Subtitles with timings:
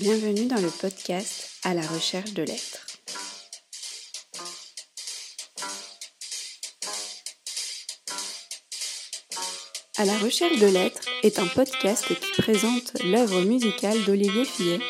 [0.00, 2.86] Bienvenue dans le podcast À la recherche de l'être.
[9.98, 14.80] À la recherche de l'être est un podcast qui présente l'œuvre musicale d'Olivier Fillet,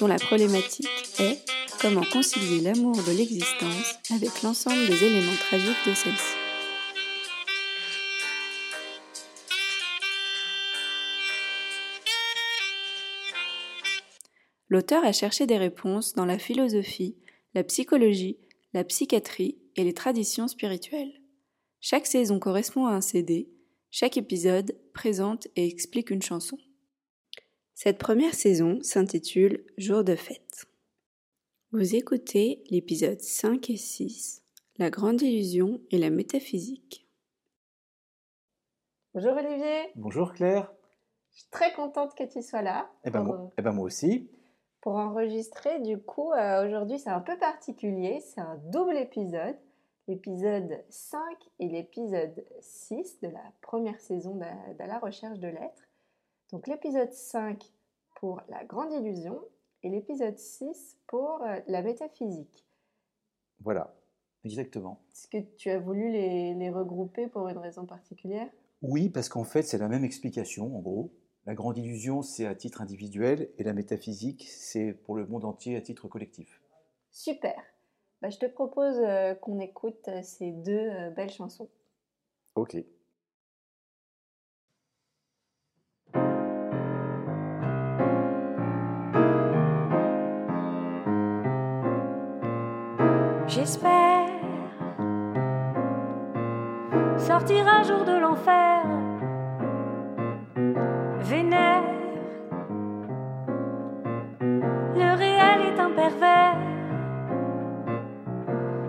[0.00, 0.88] dont la problématique
[1.20, 1.38] est
[1.80, 6.35] comment concilier l'amour de l'existence avec l'ensemble des éléments tragiques de celle-ci.
[14.68, 17.16] L'auteur a cherché des réponses dans la philosophie,
[17.54, 18.38] la psychologie,
[18.72, 21.20] la psychiatrie et les traditions spirituelles.
[21.80, 23.48] Chaque saison correspond à un CD,
[23.90, 26.58] chaque épisode présente et explique une chanson.
[27.74, 30.66] Cette première saison s'intitule Jour de fête.
[31.70, 34.42] Vous écoutez l'épisode 5 et 6,
[34.78, 37.06] La grande illusion et la métaphysique.
[39.14, 39.92] Bonjour Olivier.
[39.94, 40.72] Bonjour Claire.
[41.32, 42.90] Je suis très contente que tu sois là.
[43.04, 44.28] Eh ben, moi, eh ben moi aussi.
[44.86, 49.56] Pour enregistrer, du coup, euh, aujourd'hui c'est un peu particulier, c'est un double épisode,
[50.06, 51.20] l'épisode 5
[51.58, 55.88] et l'épisode 6 de la première saison de, de la recherche de l'être.
[56.52, 57.64] Donc l'épisode 5
[58.14, 59.40] pour la grande illusion
[59.82, 62.64] et l'épisode 6 pour euh, la métaphysique.
[63.58, 63.92] Voilà,
[64.44, 65.00] exactement.
[65.12, 68.48] Est-ce que tu as voulu les, les regrouper pour une raison particulière?
[68.82, 71.10] Oui, parce qu'en fait, c'est la même explication, en gros.
[71.46, 75.76] La grande illusion, c'est à titre individuel, et la métaphysique, c'est pour le monde entier
[75.76, 76.60] à titre collectif.
[77.12, 77.54] Super.
[78.20, 81.68] Bah, je te propose euh, qu'on écoute euh, ces deux euh, belles chansons.
[82.56, 82.76] Ok.
[93.46, 94.26] J'espère
[97.18, 98.95] sortir un jour de l'enfer,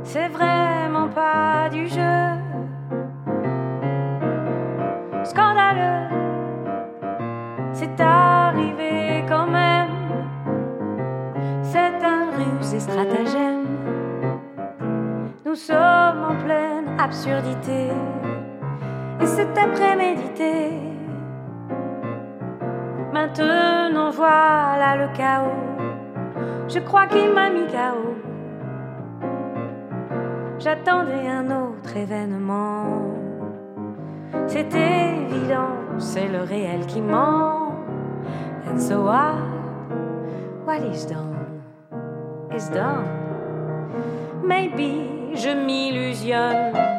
[0.08, 2.20] c'est vraiment pas du jeu.
[5.26, 6.08] Scandaleux,
[7.74, 9.98] c'est arrivé quand même,
[11.62, 13.66] c'est un ruse et stratagème.
[15.46, 17.92] Nous sommes en pleine absurdité
[19.22, 20.72] et c'était prémédité.
[23.12, 25.66] Maintenant voilà le chaos.
[26.70, 28.27] Je crois qu'il m'a mis KO.
[30.60, 33.14] J'attendais un autre événement.
[34.48, 37.74] C'est évident, c'est le réel qui ment.
[38.68, 39.36] And so what,
[40.66, 41.62] what is done
[42.56, 43.06] is done.
[44.44, 46.97] Maybe je m'illusionne.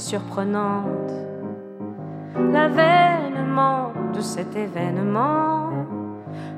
[0.00, 1.12] Surprenante.
[2.52, 5.70] L'avènement de cet événement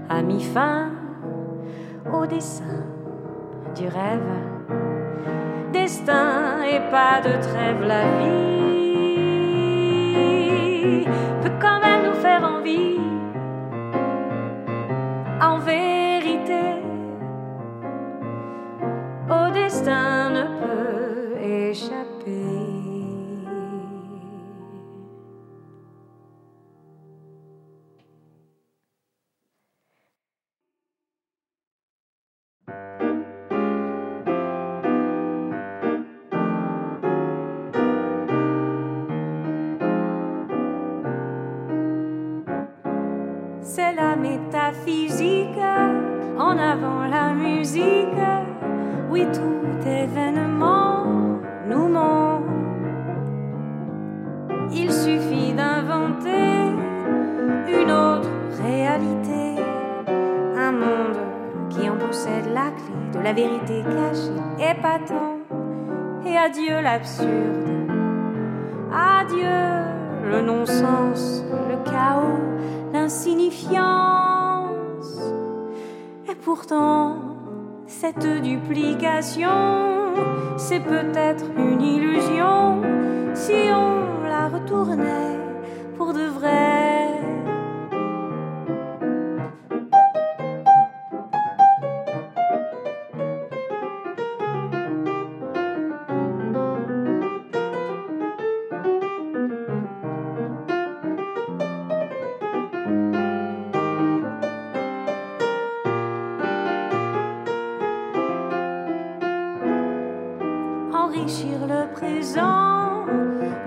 [0.09, 0.91] a mis fin
[2.13, 2.85] au dessin
[3.75, 4.21] du rêve
[5.73, 8.43] destin et pas de trêve la vie
[11.43, 13.01] peut quand même nous faire envie
[15.41, 16.63] en vérité
[19.31, 20.12] au destin
[63.13, 65.39] de la vérité cachée, épatant.
[66.25, 67.69] Et adieu l'absurde,
[68.93, 69.83] adieu
[70.31, 72.39] le non-sens, le chaos,
[72.93, 73.73] l'insignifiance.
[76.31, 77.17] Et pourtant,
[77.87, 79.49] cette duplication,
[80.57, 82.83] c'est peut-être une illusion
[83.35, 85.39] si on la retournait
[85.97, 87.02] pour de vrai.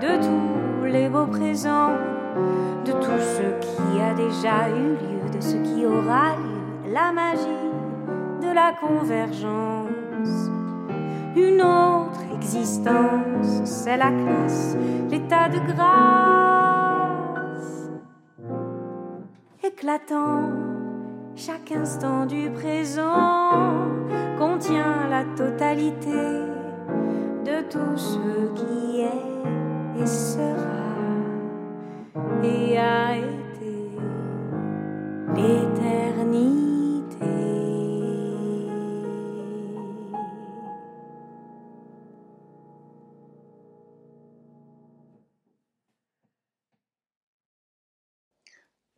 [0.00, 1.96] De tous les beaux présents,
[2.84, 7.70] de tout ce qui a déjà eu lieu, de ce qui aura lieu, la magie
[8.42, 10.50] de la convergence.
[11.34, 14.76] Une autre existence, c'est la classe,
[15.10, 15.86] l'état de grâce.
[19.64, 20.50] Éclatant,
[21.34, 23.50] chaque instant du présent
[24.38, 26.55] contient la totalité
[27.76, 30.86] tout ce qui est et sera
[32.42, 33.90] et a été
[35.34, 36.66] l'éternité.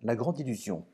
[0.02, 0.84] La grande illusion.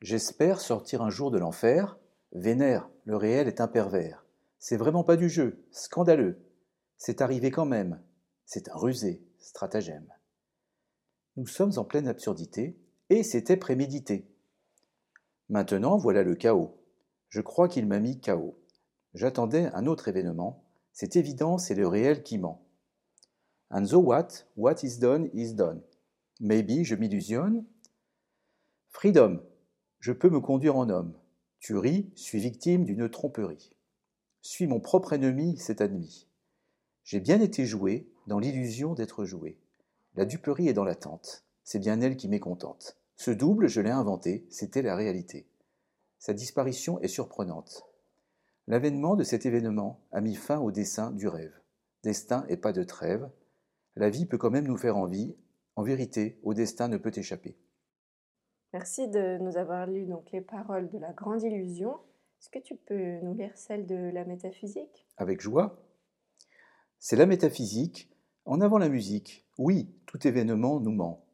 [0.00, 1.96] J'espère sortir un jour de l'enfer.
[2.32, 4.24] Vénère, le réel est un pervers.
[4.58, 6.38] C'est vraiment pas du jeu, scandaleux.
[6.96, 8.00] C'est arrivé quand même.
[8.44, 10.08] C'est un rusé, stratagème.
[11.36, 12.78] Nous sommes en pleine absurdité,
[13.08, 14.26] et c'était prémédité.
[15.48, 16.78] Maintenant, voilà le chaos.
[17.28, 18.58] Je crois qu'il m'a mis chaos.
[19.14, 20.64] J'attendais un autre événement.
[20.92, 22.66] C'est évident, c'est le réel qui ment.
[23.70, 24.28] And so what?
[24.56, 25.82] What is done is done.
[26.40, 27.64] Maybe je m'illusionne.
[28.90, 29.40] Freedom.
[30.00, 31.16] Je peux me conduire en homme.
[31.60, 33.72] Tu ris, suis victime d'une tromperie.
[34.42, 36.28] Suis mon propre ennemi, c'est admis.
[37.04, 39.58] J'ai bien été joué dans l'illusion d'être joué.
[40.14, 41.44] La duperie est dans l'attente.
[41.64, 42.96] C'est bien elle qui m'écontente.
[43.16, 45.46] Ce double, je l'ai inventé, c'était la réalité.
[46.18, 47.84] Sa disparition est surprenante.
[48.68, 51.54] L'avènement de cet événement a mis fin au dessin du rêve.
[52.04, 53.28] Destin et pas de trêve.
[53.96, 55.36] La vie peut quand même nous faire envie.
[55.74, 57.56] En vérité, au destin ne peut échapper.
[58.72, 61.98] Merci de nous avoir lu donc les paroles de la grande illusion.
[62.40, 65.06] Est-ce que tu peux nous lire celles de la métaphysique?
[65.16, 65.78] Avec joie.
[67.04, 68.08] C'est la métaphysique,
[68.44, 69.44] en avant la musique.
[69.58, 71.26] Oui, tout événement nous ment.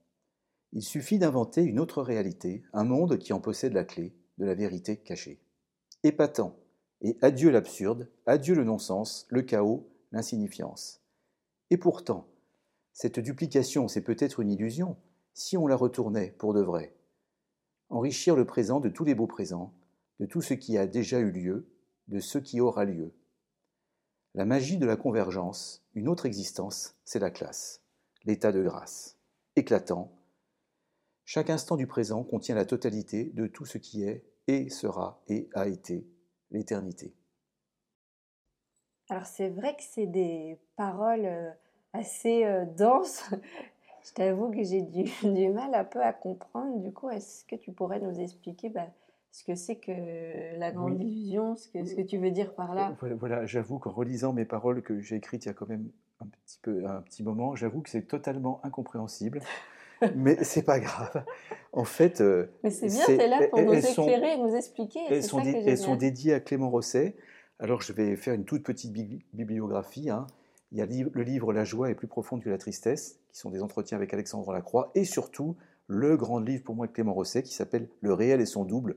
[0.72, 4.54] Il suffit d'inventer une autre réalité, un monde qui en possède la clé, de la
[4.54, 5.42] vérité cachée.
[6.04, 6.56] Épatant,
[7.02, 11.02] et adieu l'absurde, adieu le non-sens, le chaos, l'insignifiance.
[11.68, 12.26] Et pourtant,
[12.94, 14.96] cette duplication, c'est peut-être une illusion,
[15.34, 16.96] si on la retournait pour de vrai.
[17.90, 19.74] Enrichir le présent de tous les beaux présents,
[20.18, 21.68] de tout ce qui a déjà eu lieu,
[22.06, 23.12] de ce qui aura lieu.
[24.38, 27.82] La magie de la convergence, une autre existence, c'est la classe,
[28.24, 29.18] l'état de grâce.
[29.56, 30.12] Éclatant,
[31.24, 35.50] chaque instant du présent contient la totalité de tout ce qui est et sera et
[35.54, 36.06] a été
[36.52, 37.12] l'éternité.
[39.08, 41.50] Alors c'est vrai que c'est des paroles euh,
[41.92, 43.28] assez euh, denses.
[44.04, 46.78] Je t'avoue que j'ai du, du, mal un peu à comprendre.
[46.78, 48.86] Du coup, est-ce que tu pourrais nous expliquer bah,
[49.30, 51.06] ce que c'est que la grande oui.
[51.06, 54.32] illusion, ce que, ce que, tu veux dire par là Voilà, voilà j'avoue qu'en relisant
[54.32, 55.88] mes paroles que j'ai écrites il y a quand même
[56.20, 59.40] un petit, peu, un petit moment, j'avoue que c'est totalement incompréhensible.
[60.16, 61.24] mais c'est pas grave.
[61.72, 65.00] En fait, euh, mais c'est bien, es là pour nous éclairer, sont, nous expliquer.
[65.10, 67.16] Elles, sont, elles sont, dédiées à Clément Rosset.
[67.58, 68.92] Alors, je vais faire une toute petite
[69.32, 70.10] bibliographie.
[70.10, 70.26] Hein.
[70.70, 73.50] Il y a le livre La joie est plus profonde que la tristesse, qui sont
[73.50, 75.56] des entretiens avec Alexandre Lacroix, et surtout
[75.86, 78.96] le grand livre pour moi de Clément Rosset, qui s'appelle Le réel et son double,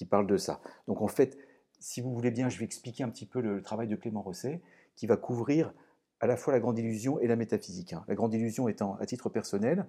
[0.00, 0.62] qui parle de ça.
[0.88, 1.36] Donc, en fait,
[1.78, 4.22] si vous voulez bien, je vais expliquer un petit peu le, le travail de Clément
[4.22, 4.62] Rosset,
[4.96, 5.74] qui va couvrir
[6.20, 7.92] à la fois la grande illusion et la métaphysique.
[7.92, 8.02] Hein.
[8.08, 9.84] La grande illusion étant, à titre personnel,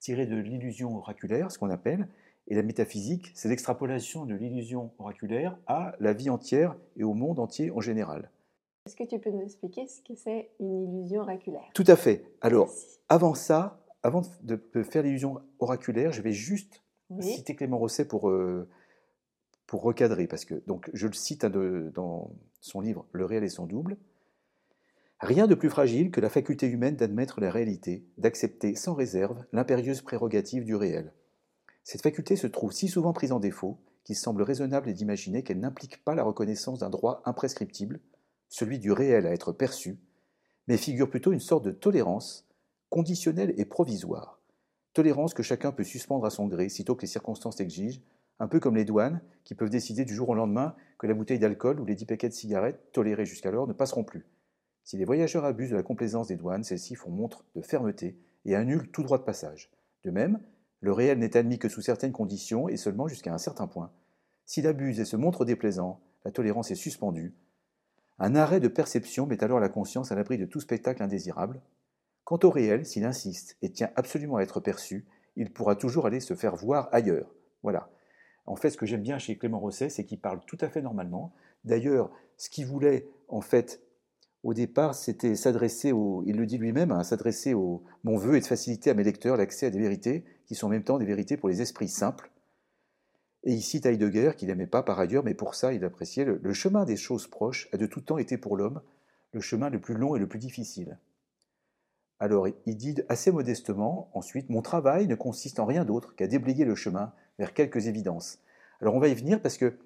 [0.00, 2.08] tiré de l'illusion oraculaire, ce qu'on appelle,
[2.46, 7.38] et la métaphysique, c'est l'extrapolation de l'illusion oraculaire à la vie entière et au monde
[7.38, 8.30] entier en général.
[8.84, 11.70] Est-ce que tu peux nous expliquer ce que c'est une illusion oraculaire?
[11.72, 12.22] Tout à fait.
[12.42, 12.98] Alors, Merci.
[13.08, 17.22] avant ça, avant de faire l'illusion oraculaire, je vais juste oui.
[17.24, 18.68] citer Clément Rosset pour, euh,
[19.68, 21.50] pour recadrer, parce que donc je le cite hein,
[21.94, 23.98] dans son livre Le réel et son double.
[25.20, 30.00] Rien de plus fragile que la faculté humaine d'admettre la réalité, d'accepter sans réserve l'impérieuse
[30.00, 31.12] prérogative du réel.
[31.84, 36.02] Cette faculté se trouve si souvent prise en défaut qu'il semble raisonnable d'imaginer qu'elle n'implique
[36.02, 38.00] pas la reconnaissance d'un droit imprescriptible,
[38.48, 39.98] celui du réel à être perçu,
[40.66, 42.48] mais figure plutôt une sorte de tolérance,
[42.88, 44.40] conditionnelle et provisoire.
[44.94, 48.00] Tolérance que chacun peut suspendre à son gré, sitôt que les circonstances l'exigent,
[48.40, 51.38] un peu comme les douanes, qui peuvent décider du jour au lendemain que la bouteille
[51.38, 54.26] d'alcool ou les dix paquets de cigarettes, tolérés jusqu'alors, ne passeront plus.
[54.84, 58.54] Si les voyageurs abusent de la complaisance des douanes, celles-ci font montre de fermeté et
[58.54, 59.70] annulent tout droit de passage.
[60.04, 60.40] De même,
[60.80, 63.90] le réel n'est admis que sous certaines conditions et seulement jusqu'à un certain point.
[64.46, 67.34] S'il abuse et se montre déplaisant, la tolérance est suspendue.
[68.18, 71.60] Un arrêt de perception met alors la conscience à l'abri de tout spectacle indésirable.
[72.24, 76.20] Quant au réel, s'il insiste et tient absolument à être perçu, il pourra toujours aller
[76.20, 77.34] se faire voir ailleurs.
[77.62, 77.90] Voilà.
[78.48, 80.80] En fait, ce que j'aime bien chez Clément Rosset, c'est qu'il parle tout à fait
[80.80, 81.34] normalement.
[81.64, 83.82] D'ailleurs, ce qu'il voulait, en fait,
[84.42, 88.40] au départ, c'était s'adresser au, il le dit lui-même, hein, s'adresser au, mon vœu est
[88.40, 91.04] de faciliter à mes lecteurs l'accès à des vérités qui sont en même temps des
[91.04, 92.30] vérités pour les esprits simples.
[93.44, 96.40] Et il cite Heidegger, qu'il n'aimait pas par ailleurs, mais pour ça, il appréciait le,
[96.42, 98.80] le chemin des choses proches a de tout temps été pour l'homme
[99.32, 100.98] le chemin le plus long et le plus difficile.
[102.18, 106.64] Alors, il dit assez modestement, ensuite, mon travail ne consiste en rien d'autre qu'à déblayer
[106.64, 108.38] le chemin vers quelques évidences.
[108.80, 109.78] Alors, on va y venir parce que,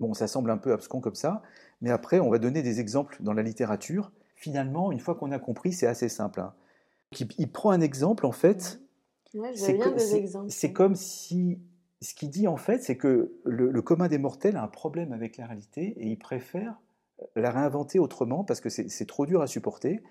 [0.00, 1.42] bon, ça semble un peu abscon comme ça,
[1.80, 4.12] mais après, on va donner des exemples dans la littérature.
[4.34, 6.40] Finalement, une fois qu'on a compris, c'est assez simple.
[6.40, 6.54] hein.
[7.20, 8.80] Il, il prend un exemple, en fait,
[9.34, 9.90] Ouais, c'est co-
[10.72, 11.58] comme si
[12.00, 15.12] ce qu'il dit en fait, c'est que le, le commun des mortels a un problème
[15.12, 16.74] avec la réalité et il préfère
[17.34, 20.02] la réinventer autrement parce que c'est trop dur à supporter.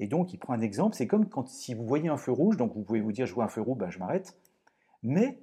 [0.00, 2.56] Et donc il prend un exemple, c'est comme quand si vous voyez un feu rouge,
[2.56, 4.36] donc vous pouvez vous dire je vois un feu rouge, ben, je m'arrête.
[5.02, 5.38] Mais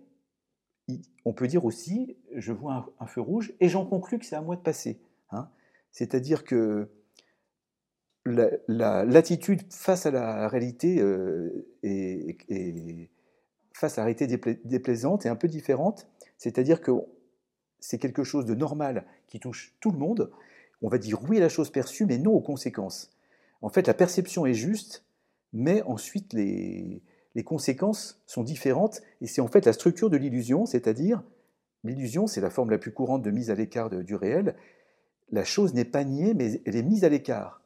[1.26, 4.42] on peut dire aussi je vois un, feu rouge et j'en conclus que c'est à
[4.42, 5.00] moi de passer.
[5.32, 5.50] hein.
[5.92, 6.90] C'est-à-dire que
[8.26, 11.66] la- la- l'attitude face à la réalité euh,
[13.74, 16.08] face à déplaisante est un peu différente.
[16.38, 16.92] C'est-à-dire que
[17.80, 20.32] c'est quelque chose de normal qui touche tout le monde.
[20.82, 23.12] On va dire oui à la chose perçue, mais non aux conséquences.
[23.62, 25.06] En fait, la perception est juste,
[25.54, 27.02] mais ensuite les,
[27.36, 29.02] les conséquences sont différentes.
[29.22, 31.24] Et c'est en fait la structure de l'illusion, c'est-à-dire
[31.84, 34.56] l'illusion, c'est la forme la plus courante de mise à l'écart du réel.
[35.32, 37.62] La chose n'est pas niée, mais elle est mise à l'écart.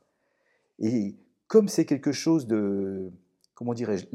[0.80, 1.16] Et
[1.48, 3.12] comme c'est quelque chose de,
[3.54, 4.06] comment dirais-je,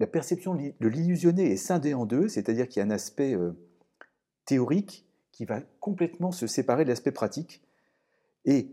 [0.00, 3.52] la perception de l'illusionné est scindée en deux, c'est-à-dire qu'il y a un aspect euh,
[4.44, 7.62] théorique qui va complètement se séparer de l'aspect pratique.
[8.44, 8.70] Et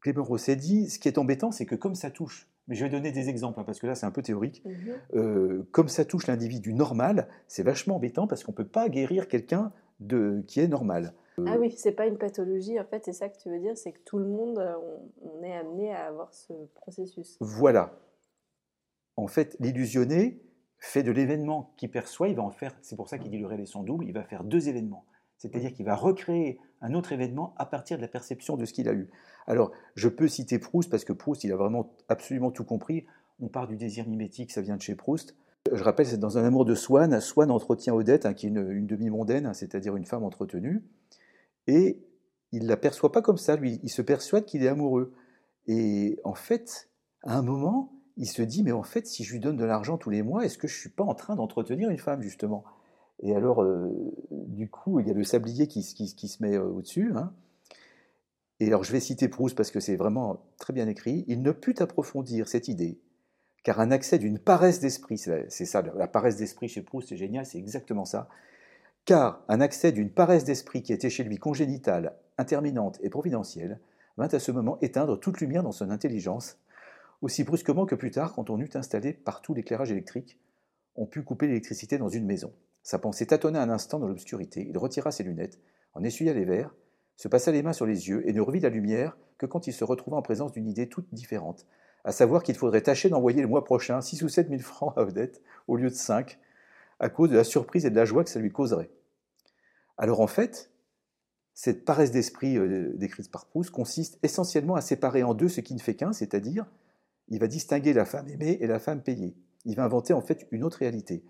[0.00, 2.90] Clément Rosset dit, ce qui est embêtant, c'est que comme ça touche, mais je vais
[2.90, 4.74] donner des exemples, hein, parce que là c'est un peu théorique, Mhm.
[5.14, 9.28] euh, comme ça touche l'individu normal, c'est vachement embêtant parce qu'on ne peut pas guérir
[9.28, 11.12] quelqu'un de, qui est normal.
[11.46, 13.90] Ah oui, c'est pas une pathologie, en fait, c'est ça que tu veux dire, c'est
[13.92, 14.74] que tout le monde, euh,
[15.22, 17.36] on, on est amené à avoir ce processus.
[17.40, 17.98] Voilà.
[19.16, 20.40] En fait, l'illusionné
[20.78, 23.46] fait de l'événement qu'il perçoit, il va en faire, c'est pour ça qu'il dit le
[23.46, 25.06] réel est son double, il va faire deux événements.
[25.38, 28.88] C'est-à-dire qu'il va recréer un autre événement à partir de la perception de ce qu'il
[28.88, 29.10] a eu.
[29.46, 33.04] Alors, je peux citer Proust, parce que Proust, il a vraiment absolument tout compris.
[33.40, 35.34] On part du désir mimétique, ça vient de chez Proust.
[35.72, 37.20] Je rappelle, c'est dans Un amour de Swann.
[37.20, 40.82] Swann entretient Odette, hein, qui est une, demi-mondaine, hein, c'est-à-dire une femme entretenue.
[41.66, 41.98] Et
[42.52, 43.80] il ne la perçoit pas comme ça, lui.
[43.82, 45.12] Il se persuade qu'il est amoureux.
[45.66, 46.90] Et en fait,
[47.22, 49.96] à un moment, il se dit, mais en fait, si je lui donne de l'argent
[49.96, 52.64] tous les mois, est-ce que je ne suis pas en train d'entretenir une femme, justement?
[53.22, 53.88] Et alors, euh,
[54.30, 57.12] du coup, il y a le sablier qui, qui- qui se met euh, au-dessus.
[57.16, 57.32] hein.
[58.60, 61.24] Et alors, je vais citer Proust parce que c'est vraiment très bien écrit.
[61.26, 63.00] Il ne put approfondir cette idée,
[63.64, 67.46] car un accès d'une paresse d'esprit, c'est ça, la paresse d'esprit chez Proust, c'est génial,
[67.46, 68.28] c'est exactement ça.
[69.04, 73.80] Car un accès d'une paresse d'esprit qui était chez lui congénitale, interminante et providentielle,
[74.16, 76.58] vint à ce moment éteindre toute lumière dans son intelligence,
[77.20, 80.38] aussi brusquement que plus tard, quand on eut installé partout l'éclairage électrique,
[80.94, 82.52] on put couper l'électricité dans une maison.
[82.82, 85.58] Sa pensée tâtonna un instant dans l'obscurité, il retira ses lunettes,
[85.94, 86.74] en essuya les verres,
[87.16, 89.72] se passa les mains sur les yeux et ne revit la lumière que quand il
[89.72, 91.66] se retrouva en présence d'une idée toute différente,
[92.04, 95.02] à savoir qu'il faudrait tâcher d'envoyer le mois prochain 6 ou 7 000 francs à
[95.02, 96.38] Odette au lieu de 5,
[97.00, 98.90] à cause de la surprise et de la joie que ça lui causerait.
[99.96, 100.70] Alors en fait,
[101.54, 105.74] cette paresse d'esprit euh, décrite par Proust consiste essentiellement à séparer en deux ce qui
[105.74, 106.66] ne fait qu'un, c'est-à-dire
[107.28, 109.34] il va distinguer la femme aimée et la femme payée.
[109.64, 111.24] Il va inventer en fait une autre réalité.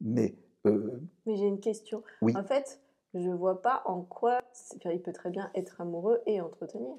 [0.00, 2.02] Mais euh, Mais j'ai une question.
[2.22, 2.32] Oui.
[2.36, 2.80] En fait,
[3.14, 4.40] je vois pas en quoi
[4.84, 6.96] il peut très bien être amoureux et entretenir.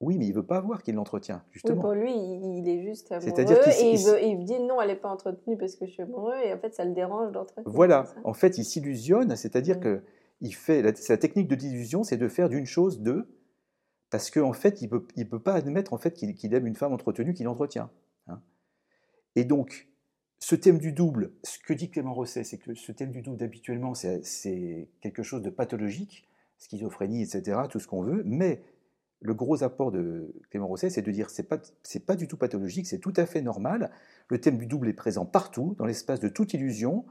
[0.00, 1.80] oui, mais il veut pas voir qu'il l'entretient, Oui, justement.
[1.80, 4.04] pour lui, il, est juste amoureux C'est-à-dire qu'il et il,
[4.38, 6.74] veut, dit non, elle n'est pas entretenue parce que je suis amoureux et en fait,
[6.74, 7.70] ça le dérange d'entretenir.
[7.70, 10.02] Voilà, en fait, il s'illusionne, c'est-à-dire que
[10.40, 13.28] il fait la, sa technique de d'illusion, c'est de faire d'une chose deux,
[14.10, 16.54] parce qu'en en fait, il ne peut, il peut pas admettre en fait, qu'il qu'il
[16.54, 17.90] aime une femme entretenue qu'il entretient.
[18.26, 18.40] hein.
[19.36, 19.88] Et donc,
[20.40, 23.42] ce thème du double, ce que dit Clément Rosset, c'est que ce thème du double,
[23.44, 26.26] habituellement, c'est quelque chose de pathologique,
[26.58, 28.62] schizophrénie, etc., tout ce qu'on veut, mais
[29.20, 32.38] le gros apport de Clément Rosset, c'est de dire c'est pas c'est pas du tout
[32.38, 33.90] pathologique, c'est tout à fait normal.
[34.28, 37.04] Le thème du double est présent partout, dans l'espace de toute illusion,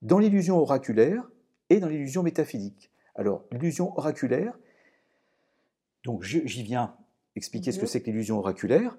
[0.00, 1.30] dans l'illusion oraculaire
[1.68, 2.90] et dans l'illusion métaphysique.
[3.14, 4.58] Alors, l'illusion oraculaire,
[6.04, 6.96] donc j'y viens
[7.36, 7.88] expliquer ce que Mhm.
[7.88, 8.96] c'est que l'illusion oraculaire.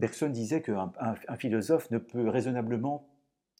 [0.00, 3.06] Bergson disait qu'un un- philosophe ne peut raisonnablement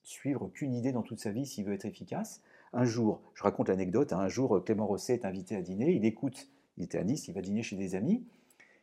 [0.02, 2.42] suivre qu'une idée dans toute sa vie s'il veut être efficace.
[2.73, 6.04] Un jour, je raconte l'anecdote, hein, un jour Clément Rosset est invité à dîner, il
[6.04, 8.25] écoute, il était à Nice, il va dîner chez des amis,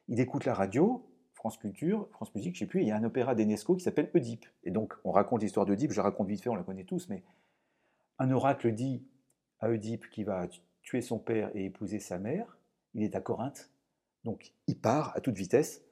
[0.07, 2.97] il écoute la radio, France Culture, France Musique, je ne sais plus, il y a
[2.97, 4.45] un opéra d'Enesco qui s'appelle Oedipe.
[4.63, 7.09] Et donc on raconte l'histoire d'Oedipe, je la raconte vite fait, on la connaît tous,
[7.09, 7.23] mais
[8.19, 9.03] un oracle dit
[9.59, 10.47] à Oedipe qu'il va
[10.81, 12.57] tuer son père et épouser sa mère,
[12.93, 13.71] il est à Corinthe,
[14.23, 15.83] donc il part à toute vitesse,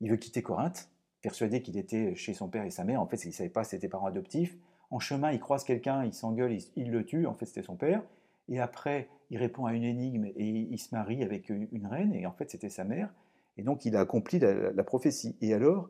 [0.00, 0.88] il veut quitter Corinthe,
[1.22, 3.00] persuadé qu'il était chez son père et sa mère.
[3.00, 4.56] En fait, il ne savait pas c'était parents adoptifs.
[4.90, 7.26] En chemin, il croise quelqu'un, il s'engueule, il, le tue.
[7.26, 8.02] En fait, c'était son père.
[8.48, 12.14] Et après, il répond à une énigme et il se marie avec une, reine.
[12.14, 13.12] Et en fait, c'était sa mère.
[13.56, 15.36] Et donc, il a accompli la, prophétie.
[15.40, 15.88] Et alors,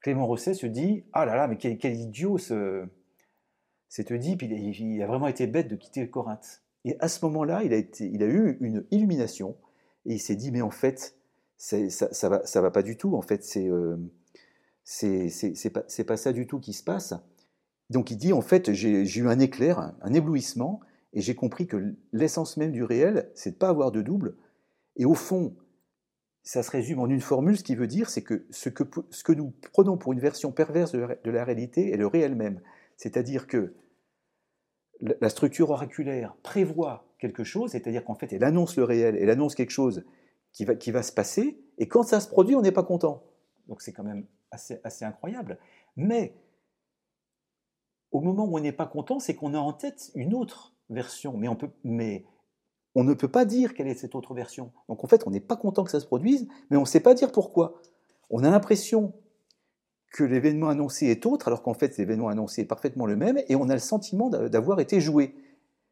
[0.00, 2.86] Clément Rosset se dit Ah là là, mais quel, idiot ce,
[3.88, 6.62] cet Oedipe, il, il a vraiment été bête de quitter Corinthe.
[6.84, 9.56] Et à ce moment-là, il a, eu une illumination.
[10.04, 11.16] Et il s'est dit Mais en fait,
[11.56, 13.16] ça, ça, va, ça va pas du tout.
[13.16, 13.68] En fait, c'est.
[13.68, 13.96] euh,
[14.88, 17.12] c'est c'est pas, ça du tout qui se passe.
[17.90, 20.80] Donc il dit, en fait, j'ai eu un éclair, un, éblouissement,
[21.12, 24.36] et j'ai compris que l'essence même du réel, c'est de pas avoir de double.
[24.94, 25.56] Et au fond,
[26.44, 29.24] ça se résume en une formule, ce qui veut dire, c'est que ce, que ce
[29.24, 32.36] que nous prenons pour une version perverse de la, de la réalité est le réel
[32.36, 32.60] même.
[32.96, 33.74] C'est-à-dire que
[35.00, 39.56] la structure oraculaire prévoit quelque chose, c'est-à-dire qu'en fait, elle annonce le réel, elle annonce
[39.56, 40.04] quelque chose
[40.52, 43.24] qui va, qui va se passer, et quand ça se produit, on n'est pas content.
[43.66, 45.58] Donc c'est quand même assez, assez incroyable.
[45.96, 46.34] Mais
[48.12, 51.36] au moment où on n'est pas content, c'est qu'on a en tête une autre version,
[51.36, 52.24] mais on, peut, mais
[52.94, 54.72] on ne peut pas dire quelle est cette autre version.
[54.88, 57.00] Donc en fait, on n'est pas content que ça se produise, mais on ne sait
[57.00, 57.80] pas dire pourquoi.
[58.30, 59.12] On a l'impression
[60.12, 63.56] que l'événement annoncé est autre, alors qu'en fait l'événement annoncé est parfaitement le même, et
[63.56, 65.34] on a le sentiment d'a- d'avoir été joué.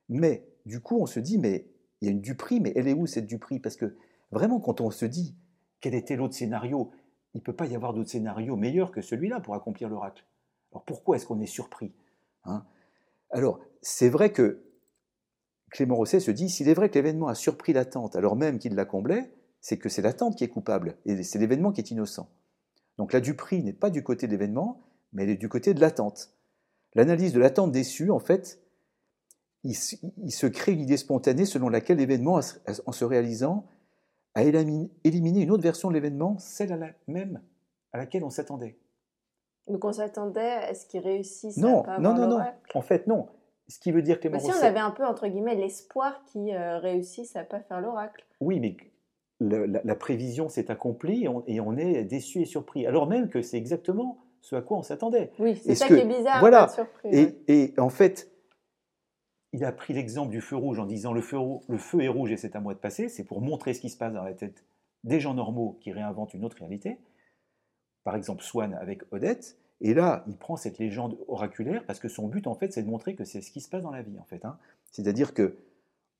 [0.08, 1.66] Mais du coup, on se dit, mais
[2.00, 3.96] il y a une duperie, mais elle est où cette duperie Parce que
[4.30, 5.34] vraiment, quand on se dit
[5.80, 6.90] quel était l'autre scénario,
[7.34, 10.24] il ne peut pas y avoir d'autre scénario meilleur que celui-là pour accomplir l'oracle.
[10.72, 11.92] Alors pourquoi est-ce qu'on est surpris
[12.44, 12.64] hein?
[13.30, 14.62] Alors, c'est vrai que
[15.70, 18.74] Clément Rosset se dit, s'il est vrai que l'événement a surpris l'attente alors même qu'il
[18.74, 22.28] la comblait, c'est que c'est l'attente qui est coupable, et c'est l'événement qui est innocent.
[22.98, 25.80] Donc la duperie n'est pas du côté de l'événement, mais elle est du côté de
[25.80, 26.34] l'attente.
[26.94, 28.60] L'analyse de l'attente déçue, en fait,
[29.64, 32.40] il, se- crée une idée spontanée selon laquelle l'événement,
[32.86, 33.66] en se réalisant,
[34.34, 37.40] a élimi- éliminé une autre version de l'événement, celle à la même
[37.92, 38.76] à laquelle on s'attendait.
[39.68, 42.44] Donc on s'attendait à ce qu'ils réussissent Non, à pas non, avoir non, non.
[42.74, 43.28] En fait, non.
[43.68, 46.78] Ce qui veut dire Bah si on avait un peu entre guillemets l'espoir qu'ils euh,
[46.78, 48.26] réussissent à pas faire l'oracle.
[48.40, 48.76] Oui, mais
[49.40, 52.86] la, la prévision s'est accomplie et on, et on est déçu et surpris.
[52.86, 55.32] Alors même que c'est exactement ce à quoi on s'attendait.
[55.38, 56.64] Oui, c'est ça que- qui est bizarre, voilà.
[56.66, 57.34] pas de surprise.
[57.48, 58.30] et en fait,
[59.54, 61.38] il a pris l'exemple du feu rouge en disant le feu,
[62.00, 63.08] est rouge et c'est à moi de passer.
[63.08, 64.64] C'est pour montrer ce qui se passe dans la tête
[65.04, 66.98] des gens normaux qui réinventent une autre réalité.
[68.02, 69.56] Par exemple, Swann avec Odette.
[69.80, 72.88] Et là, il prend cette légende oraculaire parce que son but, en fait, c'est de
[72.88, 74.44] montrer que c'est ce qui se passe dans la vie, en fait.
[74.44, 74.58] hein.
[74.90, 75.56] C'est-à-dire que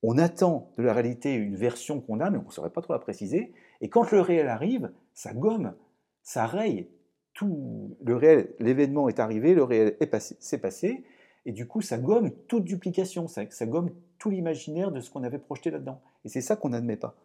[0.04, 2.92] on attend de la réalité une version qu'on a, mais on ne saurait pas trop
[2.92, 3.52] la préciser.
[3.80, 5.74] Et quand le réel arrive, ça gomme,
[6.22, 6.88] ça raye
[7.32, 8.54] tout le réel.
[8.60, 11.04] L'événement est arrivé, le réel s'est passé,
[11.46, 15.38] et du coup, ça gomme toute duplication, ça, gomme tout l'imaginaire de ce qu'on avait
[15.38, 16.00] projeté là-dedans.
[16.24, 17.16] Et c'est ça qu'on n'admet pas.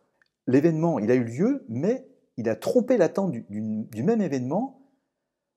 [0.48, 4.82] L'événement, il a eu lieu, mais il a trompé l'attente du, même événement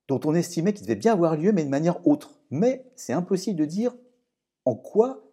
[0.07, 2.39] dont on estimait qu'il devait bien avoir lieu, mais de manière autre.
[2.51, 3.95] Mais c'est impossible de dire
[4.65, 5.23] en quoi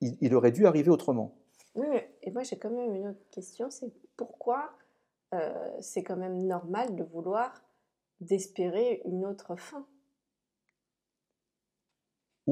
[0.00, 1.36] il, aurait dû arriver autrement.
[1.74, 1.86] Oui,
[2.22, 4.72] et moi j'ai quand même une autre question, c'est pourquoi
[5.34, 7.62] euh, c'est quand même normal de vouloir
[8.20, 9.86] d'espérer une autre fin?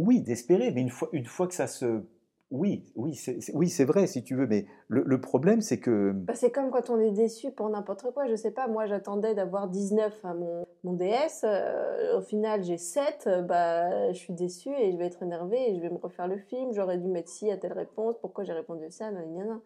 [0.01, 2.03] Oui, d'espérer, mais une fois, une fois que ça se...
[2.51, 5.81] Oui, oui, c'est c'est- oui, c'est vrai, si tu veux, mais le, le problème, c'est
[5.81, 6.13] que...
[6.13, 8.27] Bah, c'est comme quand on est déçu pour n'importe quoi.
[8.27, 11.43] Je sais pas, moi j'attendais d'avoir 19 à mon, mon DS.
[11.45, 13.25] euh, au final j'ai 7.
[13.27, 16.27] euh, bah, je suis déçue et je vais être énervée et je vais me refaire
[16.29, 16.73] le film.
[16.73, 18.17] J'aurais dû mettre si à telle réponse.
[18.21, 19.61] Pourquoi j'ai répondu ça nan, nan, nan.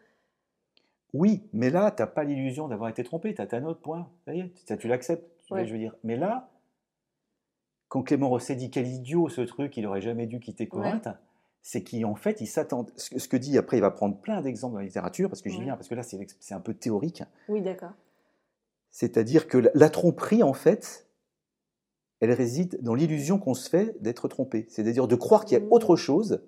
[1.14, 4.09] Oui, mais là, tu n'as pas l'illusion d'avoir été trompé, tu as ta note, point.
[4.25, 5.66] Ça y est, tu l'acceptes, Ouais.
[5.66, 5.95] je veux dire.
[6.05, 6.49] Mais là,
[7.92, 11.09] quand Clément Rosset dit quel idiot ce truc, il aurait jamais dû quitter Corinthe,
[11.61, 12.87] c'est qu'en fait, il s'attend.
[12.96, 15.59] Ce, que dit après, il va prendre plein d'exemples dans la littérature, parce que j'y
[15.59, 15.64] Ouais.
[15.64, 17.22] viens, parce que là, c'est un peu théorique.
[17.50, 17.92] Oui, d'accord.
[18.92, 21.07] C'est-à-dire que la, tromperie, en fait,
[22.20, 24.64] elle réside dans l'illusion qu'on se fait d'être trompé.
[24.70, 25.72] C'est-à-dire de croire qu'il y a Mmh.
[25.72, 26.42] autre chose,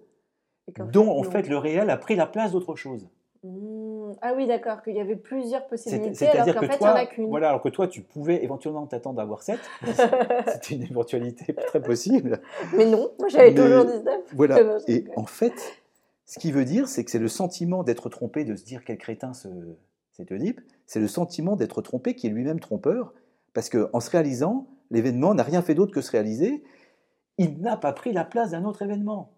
[0.79, 1.31] dont en non.
[1.31, 3.07] fait le réel a pris la place d'autre chose.
[3.43, 3.84] Mmh.
[4.23, 6.91] Ah oui, d'accord, qu'il y avait plusieurs possibilités, alors C'est-à-dire qu'en que fait, il n'y
[6.91, 7.29] en a qu'une.
[7.29, 9.59] voilà, alors que toi, tu pouvais éventuellement t'attendre à avoir 7.
[10.53, 12.41] C'était une éventualité très possible.
[12.77, 14.21] Mais non, moi j'avais toujours 19.
[14.35, 14.63] Voilà.
[14.63, 15.55] Non, Et en fait,
[16.27, 18.99] ce qui veut dire, c'est que c'est le sentiment d'être trompé, de se dire quel
[18.99, 19.49] crétin ce,
[20.13, 23.13] cet Oedipe, c'est le sentiment d'être trompé qui est lui-même trompeur,
[23.53, 26.63] parce qu'en se réalisant, l'événement n'a rien fait d'autre que se réaliser,
[27.39, 29.31] il n'a pas pris la place d'un autre événement.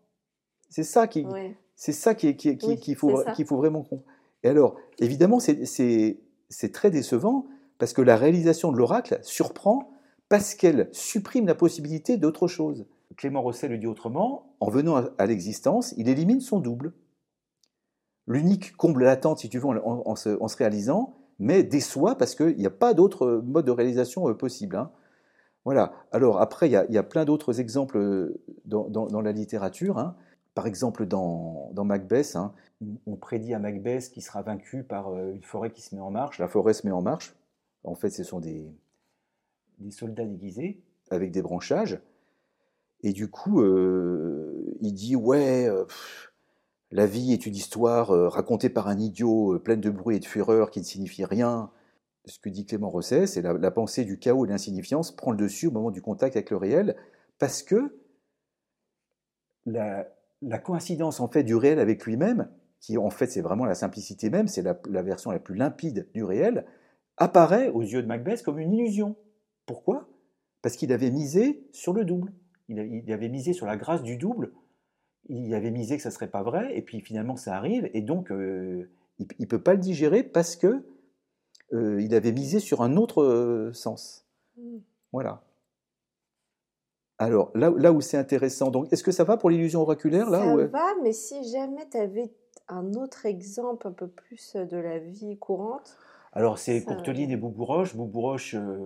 [0.68, 1.54] C'est ça qui, Oui.
[1.76, 3.32] c'est ça qui est- qui est- qui- Oui, qu'il faut, c'est ça.
[3.32, 4.02] qu'il faut vraiment comprendre.
[4.46, 6.22] Et alors, évidemment, c'est-
[6.72, 7.46] très décevant
[7.78, 9.90] parce que la réalisation de l'oracle surprend
[10.28, 12.86] parce qu'elle supprime la possibilité d'autre chose.
[13.16, 16.92] Clément Rosset le dit autrement, en venant à, l'existence, il élimine son double.
[18.28, 22.70] L'unique comble l'attente, si tu veux, en, se, réalisant, mais déçoit parce qu'il n'y a
[22.70, 24.76] pas d'autre mode de réalisation euh, possible.
[24.76, 24.92] hein.
[25.64, 25.92] Voilà.
[26.12, 29.98] Alors après, il y a, plein d'autres exemples euh, dans la littérature.
[29.98, 30.14] hein.
[30.56, 32.54] Par exemple, dans, Macbeth, hein,
[33.06, 36.10] on- prédit à Macbeth qu'il sera vaincu par euh, une forêt qui se met en
[36.10, 36.38] marche.
[36.38, 37.36] La forêt se met en marche.
[37.84, 38.64] En fait, ce sont des,
[39.90, 42.00] soldats déguisés avec des branchages.
[43.02, 45.84] Et du coup, euh, il dit Ouais, euh,
[46.90, 50.24] la vie est une histoire racontée par un idiot, euh, pleine de bruit et de
[50.24, 51.70] fureur qui ne signifie rien.
[52.24, 55.32] Ce que dit Clément Rosset, c'est la, la pensée du chaos et de l'insignifiance prend
[55.32, 56.96] le dessus au moment du contact avec le réel,
[57.38, 58.00] parce que
[59.66, 62.48] la, la coïncidence en fait du réel avec lui-même,
[62.80, 66.08] qui en fait c'est vraiment la simplicité même, c'est la, la version la plus limpide
[66.14, 66.66] du réel,
[67.16, 69.16] apparaît aux yeux de Macbeth comme une illusion.
[69.64, 70.08] Pourquoi?
[70.62, 72.32] Parce qu'il avait misé sur le double.
[72.68, 74.52] Il, avait misé sur la grâce du double.
[75.28, 78.02] Il avait misé que ça ne serait pas vrai, et puis finalement ça arrive, et
[78.02, 80.84] donc euh, il ne peut pas le digérer parce que
[81.72, 84.26] euh, il avait misé sur un autre euh, sens.
[84.56, 84.78] Mm.
[85.12, 85.42] Voilà.
[87.18, 90.40] Alors, là, là où c'est intéressant, donc, est-ce que ça va pour l'illusion oraculaire là
[90.40, 92.30] Ça euh, va, mais si jamais tu avais
[92.68, 95.96] un autre exemple un peu plus de la vie courante,
[96.32, 97.96] Alors, c'est Ça- Courteline et Boubouroche.
[97.96, 98.84] Boubouroche, euh,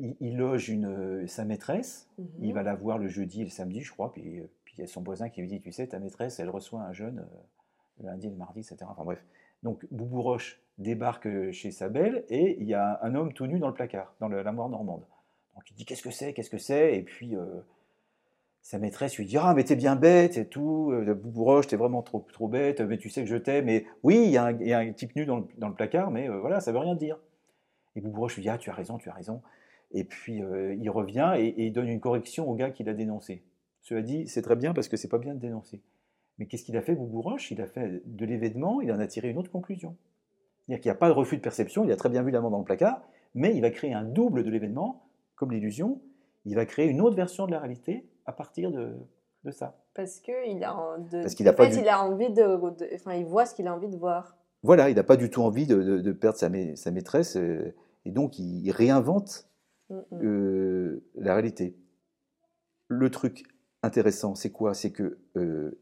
[0.00, 2.08] il, il loge une, euh, sa maîtresse.
[2.40, 2.54] Il Mhm.
[2.54, 4.12] va la voir le jeudi et le samedi, je crois.
[4.12, 6.40] Puis, euh, puis il y a son voisin qui lui dit Tu sais, ta maîtresse,
[6.40, 8.78] elle reçoit un jeune euh, le lundi et le mardi, etc.
[8.90, 9.24] Enfin bref.
[9.62, 13.60] Donc, Boubouroche débarque euh, chez sa belle et il y a un homme tout nu
[13.60, 15.04] dans le placard, dans le- la moire normande.
[15.54, 16.96] Donc, il dit Qu'est-ce que c'est Qu'est-ce que c'est?
[16.96, 17.36] Et puis.
[17.36, 17.60] euh,
[18.62, 22.02] sa maîtresse lui dit Ah, mais t'es bien bête et tout, euh, Boubouroche, t'es vraiment
[22.02, 23.64] trop, trop bête, mais tu sais que je t'aime.
[23.64, 26.38] Mais oui, il y, a un- type nu dans le, dans le placard, mais euh,
[26.40, 27.18] voilà, ça veut rien dire.
[27.96, 29.42] Et Boubouroche lui dit Ah, tu as raison, tu as raison.
[29.92, 33.42] Et puis il revient et, et il donne une correction au gars qui l'a dénoncé.
[33.80, 35.80] Cela dit, c'est très bien parce que c'est pas bien de dénoncer.
[36.38, 39.30] Mais qu'est-ce qu'il a fait, Boubouroche Il a fait de l'événement, il en a tiré
[39.30, 39.96] une autre conclusion.
[40.66, 42.50] C'est-à-dire qu'il n'y a pas de refus de perception, il a très bien vu l'amant
[42.50, 43.02] dans le placard,
[43.34, 45.02] mais il va créer un double de l'événement,
[45.40, 46.00] comme l'illusion.
[46.44, 48.94] Il va créer une autre version de la réalité à partir de,
[49.44, 49.82] de ça.
[49.94, 52.04] parce que il a, en- de, Parce qu'il a en pas fait, du- il a
[52.04, 52.42] envie de,
[52.78, 54.36] de- enfin, il voit ce qu'il a envie de voir.
[54.62, 57.74] Voilà, il n'a pas du tout envie de, perdre sa, ma- sa maîtresse, euh,
[58.04, 59.46] et donc il, il réinvente
[59.88, 61.74] Mm, euh, la réalité.
[62.88, 63.42] Le truc
[63.82, 64.72] intéressant, c'est quoi?
[64.74, 65.80] C'est que euh,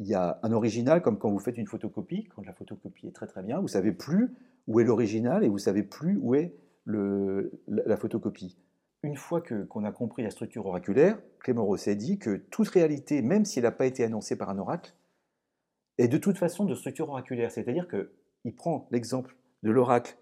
[0.00, 3.12] il y a un original, comme quand vous faites une photocopie, quand la photocopie est
[3.14, 4.34] très très bien, vous savez plus
[4.66, 6.54] où est l'original et vous savez plus où est
[6.86, 8.56] le, la, la photocopie.
[9.04, 13.20] Une fois que- qu'on a compris la structure oraculaire, Clément Rosset dit que toute réalité,
[13.20, 14.94] même si elle n'a pas été annoncée par un oracle,
[15.98, 17.52] est de toute façon de structure oraculaire.
[17.52, 20.16] C'est-à-dire qu'il prend l'exemple de l'oracle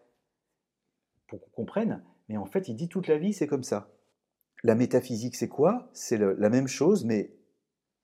[1.29, 3.89] pour qu'on comprenne, mais en fait, il dit toute la vie, c'est comme ça.
[4.65, 5.89] La métaphysique, c'est quoi?
[5.93, 7.37] C'est la même chose, mais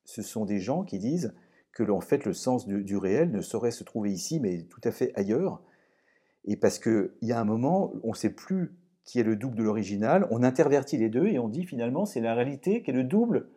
[0.05, 1.35] ce sont des gens qui disent
[1.73, 4.81] que en fait, le sens du, du réel ne saurait se trouver ici, mais tout
[4.85, 5.61] à fait ailleurs.
[6.45, 8.79] Et parce qu'il y a un moment, on ne sait plus
[9.09, 12.21] qui est le double de l'original, on intervertit les deux et on dit finalement c'est
[12.21, 13.49] la réalité qui est le double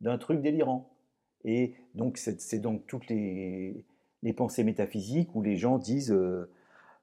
[0.00, 0.90] d'un truc délirant.
[1.44, 3.86] Et donc c'est donc toutes les,
[4.36, 6.50] pensées métaphysiques où les gens disent euh,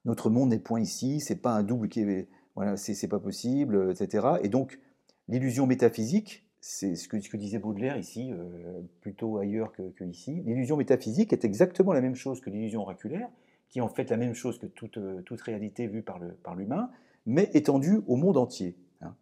[0.03, 3.91] notre monde n'est point ici, c'est pas un double qui est voilà, c'est pas possible,
[3.91, 4.27] etc.
[4.43, 4.81] Et donc
[5.29, 10.41] l'illusion métaphysique, c'est ce que, disait Baudelaire ici, euh, plutôt ailleurs que, ici.
[10.45, 13.29] L'illusion métaphysique est exactement la même chose que l'illusion oraculaire,
[13.69, 16.19] qui est en fait la même chose que toute, euh, toute réalité vue par
[16.53, 16.91] l'humain,
[17.25, 18.75] mais étendue au monde entier.
[19.01, 19.15] hein.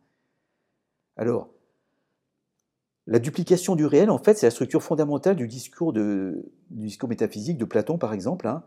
[1.17, 1.49] Alors,
[3.07, 5.93] la duplication du réel, en fait, c'est la structure fondamentale du discours,
[7.07, 8.47] métaphysique de Platon, par exemple.
[8.47, 8.63] hein.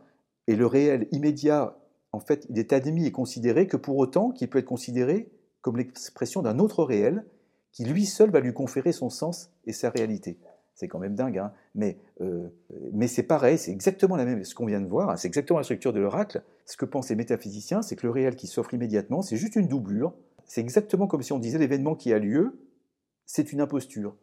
[0.46, 1.76] Et le réel immédiat,
[2.12, 5.30] en fait, il est admis et considéré que pour autant qu'il peut être considéré
[5.62, 7.24] comme l'expression d'un autre réel
[7.72, 10.38] qui lui seul va lui conférer son sens et sa réalité.
[10.74, 11.38] C'est quand même dingue.
[11.38, 11.52] Hein.
[11.74, 12.48] Mais, euh,
[12.92, 15.58] mais c'est pareil, c'est exactement la même, ce qu'on vient de voir, hein, c'est exactement
[15.58, 16.42] la structure de l'oracle.
[16.66, 19.68] Ce que pensent les métaphysiciens, c'est que le réel qui s'offre immédiatement, c'est juste une
[19.68, 20.14] doublure.
[20.46, 22.58] C'est exactement comme si on disait l'événement qui a lieu,
[23.24, 24.16] c'est une imposture.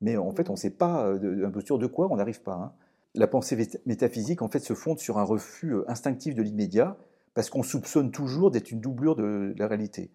[0.00, 2.54] Mais en fait, on ne sait pas euh, imposture de quoi, on n'arrive pas.
[2.54, 2.72] Hein.
[3.14, 6.96] La pensée métaphysique, en fait, se fonde sur un refus euh, instinctif de l'immédiat,
[7.34, 10.10] parce qu'on soupçonne toujours d'être une doublure de la réalité.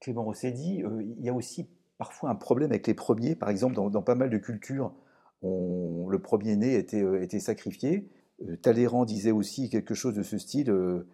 [0.00, 0.82] Clément Rosset dit,
[1.18, 1.68] il y a aussi
[2.00, 3.34] parfois un problème avec les premiers.
[3.34, 4.94] Par exemple, dans, pas mal de cultures,
[5.42, 8.08] le premier-né était, euh, sacrifié.
[8.42, 11.06] Euh, Talleyrand disait aussi quelque chose de ce style, euh,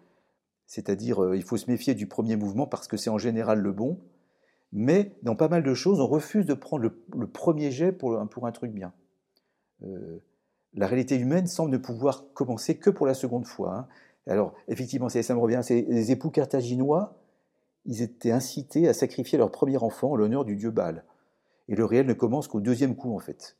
[0.65, 3.99] c'est-à-dire il faut se méfier du premier mouvement parce que c'est en général le bon.
[4.71, 8.47] Mais dans pas mal de choses, on refuse de prendre le, premier jet pour, pour,
[8.47, 8.93] un truc bien.
[10.73, 13.75] la réalité humaine semble ne pouvoir commencer que pour la seconde fois.
[13.75, 13.87] Hein.
[14.25, 17.17] Alors, effectivement, ça me revient, c'est les époux carthaginois
[17.87, 21.03] ils étaient incités à sacrifier leur premier enfant en l'honneur du dieu Baal.
[21.69, 23.57] Et le réel ne commence qu'au deuxième coup, en fait.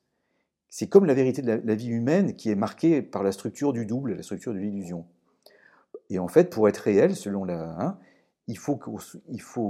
[0.70, 3.86] C'est comme la vérité de la, vie humaine qui est marquée par la structure du
[3.86, 5.06] double, la structure de l'illusion.
[6.10, 7.98] Et en fait, pour être réel, selon la, hein,
[8.48, 8.78] il, faut,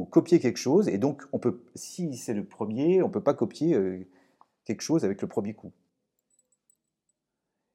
[0.05, 3.35] copier quelque chose, et donc on peut, si c'est le premier, on ne peut pas
[3.35, 3.99] copier euh,
[4.65, 5.71] quelque chose avec le premier coup.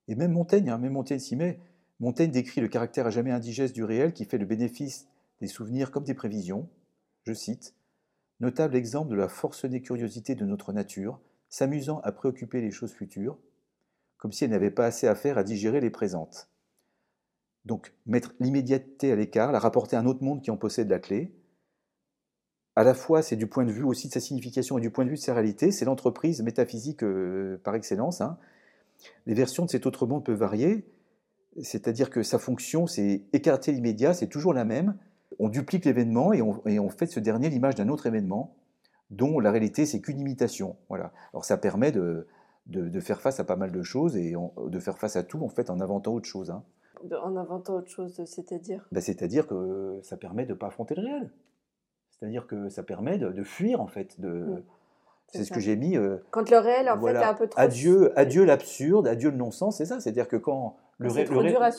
[0.08, 1.60] Et même Montaigne, hein, même Montaigne s'y met.
[2.00, 5.06] Montaigne décrit le caractère à jamais indigeste du réel qui fait le bénéfice
[5.42, 6.70] des souvenirs comme des prévisions.
[7.24, 7.74] Je cite
[8.40, 13.38] Notable exemple de la forcenée curiosité de notre nature, s'amusant à préoccuper les choses futures,
[14.16, 16.48] comme si elle n'avait pas assez à faire à digérer les présentes.
[17.64, 20.98] Donc, mettre l'immédiateté à l'écart, la rapporter à un autre monde qui en possède la
[20.98, 21.32] clé,
[22.74, 25.04] à la fois, c'est du point de vue aussi de sa signification et du point
[25.04, 28.20] de vue de sa réalité, c'est l'entreprise métaphysique euh, par excellence.
[28.20, 28.38] Hein.
[29.26, 30.86] Les versions de cet autre monde peuvent varier,
[31.60, 34.96] c'est-à-dire que sa fonction, c'est écarter l'immédiat, c'est toujours la même,
[35.38, 38.56] on duplique l'événement et on, fait de ce dernier l'image d'un autre événement
[39.10, 40.76] dont la réalité c'est qu'une imitation.
[40.88, 41.12] Voilà.
[41.32, 42.26] Alors ça permet de,
[42.66, 45.48] de, faire face à pas mal de choses et de faire face à tout en
[45.48, 46.50] fait en inventant autre chose.
[46.50, 46.64] Hein.
[47.22, 48.86] En inventant autre chose, c'est-à-dire?
[48.92, 51.30] Ben, C'est-à-dire que ça permet de ne pas affronter le réel.
[52.10, 54.20] C'est-à-dire que ça permet de, fuir en fait.
[54.20, 54.62] De, mm.
[55.32, 55.96] C'est ce que j'ai mis.
[55.96, 57.60] Euh, quand le réel en fait est un peu trop.
[57.60, 59.98] Adieu, adieu l'absurde, adieu le non-sens, c'est ça.
[59.98, 61.28] C'est-à-dire que quand le, réel,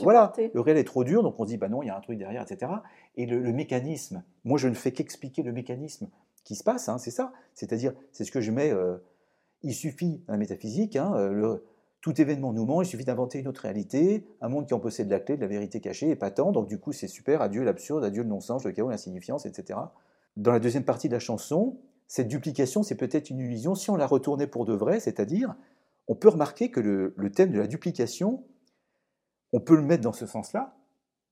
[0.02, 1.98] voilà, le réel est trop dur, donc on se dit bah non, il y a
[1.98, 2.72] un truc derrière, etc.
[3.16, 6.10] Et le, mécanisme, moi je ne fais qu'expliquer le mécanisme
[6.44, 7.32] qui se passe, hein, c'est ça.
[7.54, 8.72] C'est-à-dire, c'est ce que je mets.
[8.72, 8.98] Euh,
[9.62, 11.63] il suffit, dans la métaphysique, hein, euh, le,
[12.02, 15.10] tout événement nous ment, il suffit d'inventer une autre réalité, un monde qui en possède
[15.10, 17.63] la clé de la vérité cachée et pas tant, donc du coup c'est super, adieu
[17.63, 19.80] l'absurde, adieu le non-sens, le chaos, l'insignifiance, etc.
[20.36, 23.76] Dans la deuxième partie de la chanson, cette duplication, c'est peut-être une illusion.
[23.76, 25.56] Si on la retournait pour de vrai, c'est-à-dire,
[26.08, 28.44] on peut remarquer que le, thème de la duplication,
[29.52, 30.76] on peut le mettre dans ce sens-là,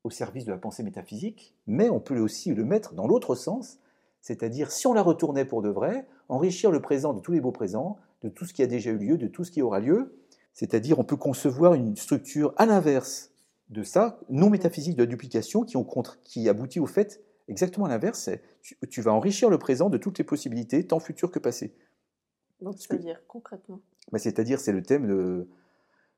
[0.04, 3.80] au service de la pensée métaphysique, mais on peut aussi le mettre dans l'autre sens,
[4.22, 7.52] c'est-à-dire, si on la retournait pour de vrai, enrichir le présent de tous les beaux
[7.52, 10.18] présents, de tout ce qui a déjà eu lieu, de tout ce qui aura lieu,
[10.54, 13.32] c'est-à-dire, on peut concevoir une structure à l'inverse
[13.70, 18.30] de ça, non métaphysique de la duplication, qui aboutit au fait exactement l'inverse,
[18.90, 21.76] tu, vas enrichir le présent de toutes les possibilités, tant futures que passées.
[22.62, 25.48] Donc, c'est-à-dire concrètement bah, C'est-à-dire, c'est le thème de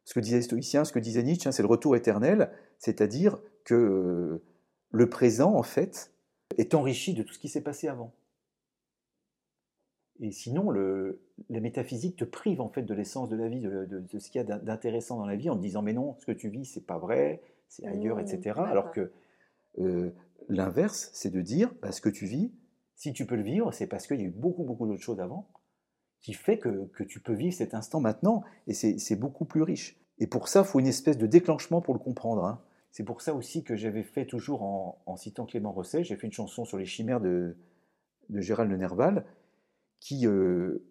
[0.05, 3.39] ce que disait les stoïciens, ce que disait Nietzsche, hein, c'est le retour éternel, c'est-à-dire
[3.63, 4.43] que euh,
[4.91, 6.11] le présent, en fait,
[6.57, 8.13] est enrichi de tout ce qui s'est passé avant.
[10.19, 14.03] Et sinon, le, la métaphysique te prive en fait de l'essence de la vie, de,
[14.19, 16.31] ce qu'il y a d'intéressant dans la vie, en te disant mais non, ce que
[16.31, 18.59] tu vis, c'est pas vrai, c'est ailleurs, mmh, etc.
[18.59, 19.11] Alors que
[19.79, 20.11] euh,
[20.49, 22.51] L'inverse, c'est de dire, bah, ce que tu vis,
[22.95, 25.19] si tu peux le vivre, c'est parce qu'il y a eu beaucoup, beaucoup d'autres choses
[25.19, 25.49] avant
[26.23, 29.99] qui fait que, tu peux vivre cet instant maintenant, et c'est beaucoup plus riche.
[30.19, 32.45] Et pour ça, il faut une espèce de déclenchement pour le comprendre.
[32.45, 32.63] Hein.
[32.91, 36.33] C'est pour ça aussi que j'avais fait, toujours en, citant Clément Rosset, j'ai fait une
[36.33, 37.57] chanson sur les chimères de,
[38.29, 39.25] de Gérald de Nerval,
[39.99, 40.87] qui, euh,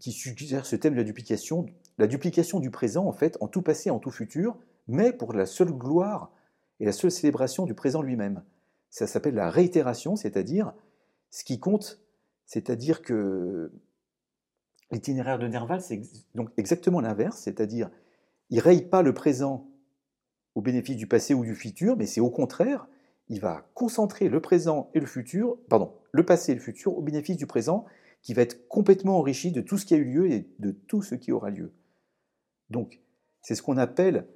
[0.00, 1.64] qui suggère ce thème de la duplication,
[1.96, 5.46] la duplication du présent, en fait, en tout passé, en tout futur, mais pour la
[5.46, 6.30] seule gloire
[6.78, 8.42] et la seule célébration du présent lui-même
[8.94, 10.72] ça s'appelle la réitération, c'est-à-dire
[11.30, 12.00] ce qui compte,
[12.46, 13.72] c'est-à-dire que
[14.92, 16.00] l'itinéraire de Nerval, c'est
[16.36, 17.90] donc exactement l'inverse, c'est-à-dire
[18.50, 19.66] il raye pas le présent
[20.54, 22.86] au bénéfice du passé ou du futur, mais c'est au contraire,
[23.28, 27.02] il va concentrer le présent et le futur, pardon, le passé et le futur au
[27.02, 27.86] bénéfice du présent,
[28.22, 31.02] qui va être complètement enrichi de tout ce qui a eu lieu et de tout
[31.02, 31.72] ce qui aura lieu.
[32.70, 33.00] Donc,
[33.42, 34.28] c'est ce qu'on appelle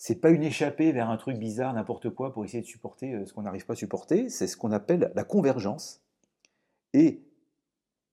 [0.00, 3.26] c'est pas une échappée vers un truc bizarre, n'importe quoi, pour essayer de supporter euh,
[3.26, 6.00] ce qu'on n'arrive pas à supporter, c'est ce qu'on appelle la convergence.
[6.94, 7.20] Et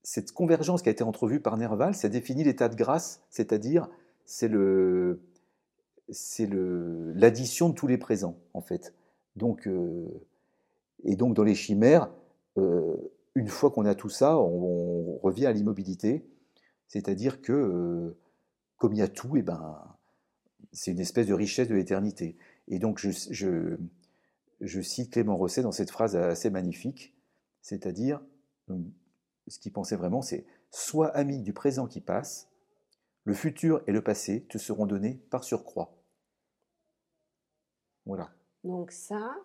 [0.02, 3.88] cette convergence qui a été entrevue par Nerval, ça définit l'état de grâce, c'est-à-dire
[4.26, 5.21] c'est le
[6.10, 8.95] c'est l'addition de tous les présents en fait.
[9.36, 10.08] Donc euh,
[11.04, 12.10] et donc dans les chimères,
[12.58, 12.95] euh,
[13.36, 16.26] une fois qu'on a tout ça, on, revient à l'immobilité,
[16.88, 18.15] c'est-à-dire que
[18.78, 19.94] comme il y a tout, et ben,
[20.75, 22.38] c'est une espèce de richesse de l'éternité.
[22.67, 23.77] Et donc, je, je,
[24.61, 27.15] je, cite Clément Rosset dans cette phrase assez magnifique,
[27.61, 28.21] c'est-à-dire,
[29.47, 32.49] ce qu'il pensait vraiment, c'est Sois ami du présent qui passe,
[33.23, 35.95] le futur et le passé te seront donnés par surcroît.
[38.05, 38.29] Voilà.
[38.63, 39.35] Donc ça,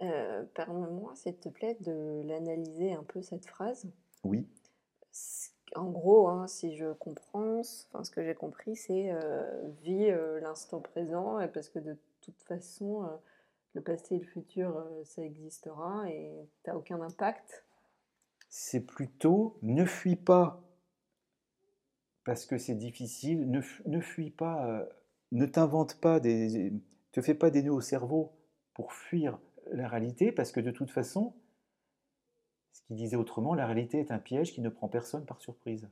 [0.00, 3.86] euh, permets-moi, s'il te plaît, de l'analyser un peu cette phrase.
[4.24, 4.48] Oui.
[5.74, 9.42] En gros, hein, si je comprends, enfin, ce que j'ai compris, c'est euh,
[9.88, 13.08] euh, l'instant présent, et parce que de toute façon, euh,
[13.74, 16.32] le passé et le futur, ça existera, et
[16.64, 17.64] tu n'as aucun impact.
[18.48, 20.62] C'est plutôt ne fuis pas
[22.24, 24.86] parce que c'est difficile, ne, ne fuis pas,
[25.32, 26.72] ne t'invente pas des.
[27.12, 28.32] te fais pas des nœuds au cerveau
[28.74, 29.38] pour fuir
[29.72, 31.34] la réalité, parce que de toute façon,
[32.78, 35.88] ce qu'il disait autrement, la réalité est un piège qui ne prend personne par surprise.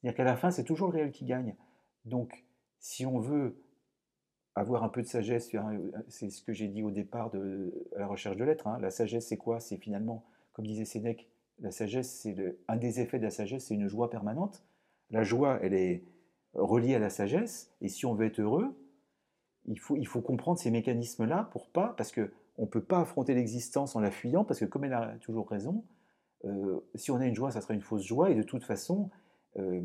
[0.00, 1.56] C'est-à-dire qu'à la fin, c'est toujours le réel qui gagne.
[2.04, 2.44] Donc,
[2.78, 3.60] si on veut
[4.54, 5.50] avoir un peu de sagesse,
[6.08, 8.68] c'est ce que j'ai dit au départ de la recherche de l'être.
[8.68, 8.78] Hein.
[8.80, 9.58] La sagesse, c'est quoi?
[9.58, 12.36] C'est finalement, comme disait Sénèque, la sagesse, c'est
[12.68, 14.64] un des effets de la sagesse, c'est une joie permanente.
[15.10, 16.04] La joie, elle est
[16.54, 18.76] reliée à la sagesse, et si on veut être heureux,
[19.66, 23.00] il faut, il faut comprendre ces mécanismes-là pour pas, parce que on ne peut pas
[23.00, 25.84] affronter l'existence en la fuyant, parce que comme elle a toujours raison,
[26.44, 29.10] euh, si on a une joie, ça sera une fausse joie, et de toute façon,
[29.58, 29.80] euh,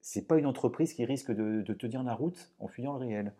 [0.00, 3.32] c'est pas une entreprise qui risque de, de, tenir la route en fuyant le réel.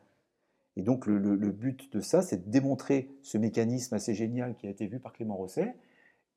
[0.76, 4.66] Et donc le, le, but de ça, c'est de démontrer ce mécanisme assez génial qui
[4.66, 5.74] a été vu par Clément Rosset,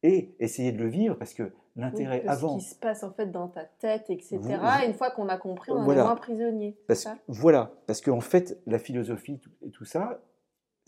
[0.04, 2.60] et essayer de le vivre, parce que l'intérêt avant...
[2.60, 4.39] Ce qui se passe en fait dans ta tête, etc.,
[4.86, 6.76] une fois qu'on a compris, on est moins prisonnier.
[6.88, 10.22] Parce, voilà, parce qu'en en fait, la philosophie et tout ça,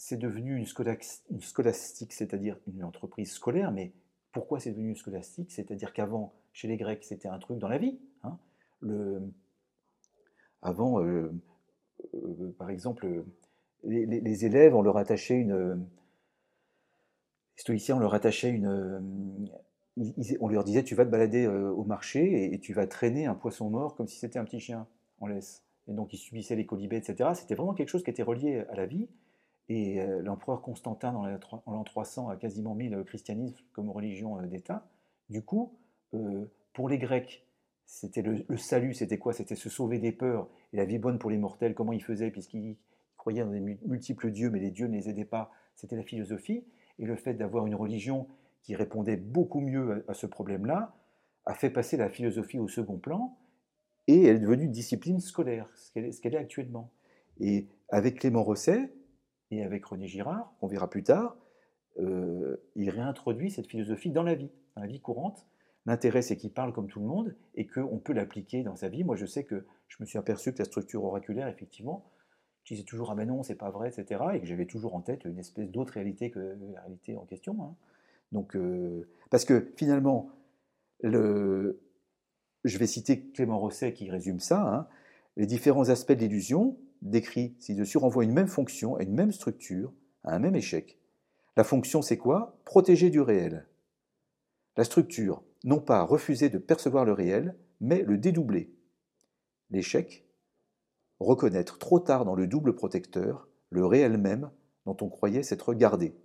[0.05, 3.93] c'est devenu une, scolastique, c'est-à-dire une entreprise scolaire, mais
[4.33, 5.49] pourquoi c'est devenu une scolastique?
[5.49, 7.97] C'est-à-dire qu'avant, chez les Grecs, c'était un truc dans la vie.
[8.23, 8.37] Hein.
[10.61, 11.31] Avant, euh,
[12.15, 13.23] euh, par exemple,
[13.85, 15.85] les, élèves, on leur attachait une...
[17.55, 19.49] Les stoïciens, on leur attachait une...
[20.41, 23.35] on leur disait, tu vas te balader euh, au marché et, tu vas traîner un
[23.35, 24.85] poisson mort comme si c'était un petit chien
[25.21, 25.63] en laisse.
[25.87, 27.29] Et donc, ils subissaient les colibés, etc.
[27.35, 29.07] C'était vraiment quelque chose qui était relié à la vie.
[29.75, 34.45] Et euh, l'empereur Constantin, dans l'an 300, a quasiment mis le christianisme comme religion euh,
[34.45, 34.87] d'État.
[35.31, 35.73] Du coup,
[36.13, 37.43] euh, pour les Grecs,
[37.87, 39.33] c'était le, salut, c'était quoi?
[39.33, 41.73] C'était se sauver des peurs et la vie bonne pour les mortels.
[41.73, 42.29] Comment ils faisaient?
[42.29, 42.77] Puisqu'ils
[43.17, 45.49] croyaient dans des multiples dieux, mais les dieux ne les aidaient pas.
[45.73, 46.63] C'était la philosophie.
[46.99, 48.27] Et le fait d'avoir une religion
[48.61, 50.95] qui répondait beaucoup mieux à, ce problème-là
[51.47, 53.39] a fait passer la philosophie au second plan
[54.05, 56.91] et elle est devenue une discipline scolaire, ce qu'elle est, est actuellement.
[57.39, 58.91] Et avec Clément Rosset,
[59.57, 61.37] et avec René Girard, qu'on verra plus tard,
[61.99, 65.45] euh, il réintroduit cette philosophie dans la vie, dans la vie courante.
[65.85, 69.03] L'intérêt, c'est qu'il parle comme tout le monde et qu'on peut l'appliquer dans sa vie.
[69.03, 72.05] Moi, je sais que je me suis aperçu que la structure oraculaire, effectivement,
[72.63, 74.23] je disais toujours ah ben non, c'est pas vrai, etc.
[74.33, 76.39] Et que j'avais toujours en tête une espèce d'autre réalité que
[76.73, 77.57] la réalité en question.
[77.61, 77.75] Hein.
[78.31, 80.29] Donc, euh, parce que finalement,
[81.01, 81.81] le,
[82.63, 84.61] je vais citer Clément Rosset qui résume ça.
[84.61, 84.87] Hein.
[85.35, 89.93] les différents aspects de l'illusion, décrit ci-dessus renvoie une même fonction à une même structure,
[90.23, 90.97] à un même échec.
[91.55, 92.57] La fonction, c'est quoi?
[92.65, 93.67] Protéger du réel.
[94.75, 98.73] La structure, non pas refuser de percevoir le réel, mais le dédoubler.
[99.69, 100.25] L'échec,
[101.19, 104.49] reconnaître trop tard dans le double protecteur le réel même
[104.85, 106.15] dont on croyait s'être gardé.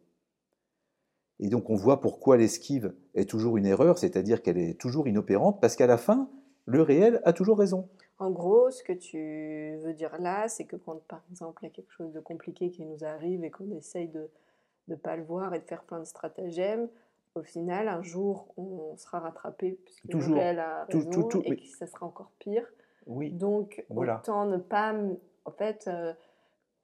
[1.41, 5.61] Et donc on voit pourquoi l'esquive est toujours une erreur, c'est-à-dire qu'elle est toujours inopérante,
[5.61, 6.29] parce qu'à la fin,
[6.67, 7.89] le réel a toujours raison.
[8.19, 11.69] En gros, ce que tu veux dire là, c'est que quand, par exemple, il y
[11.69, 14.29] a quelque chose de compliqué qui nous arrive et qu'on essaye de
[14.89, 16.89] ne pas le voir et de faire plein de stratagèmes,
[17.35, 20.37] au final, un jour, on sera rattrapé puisque Toujours.
[20.37, 22.67] le a raison et que ça sera encore pire.
[23.07, 23.31] Oui.
[23.31, 24.95] Donc, autant ne pas,
[25.45, 26.13] en fait, euh,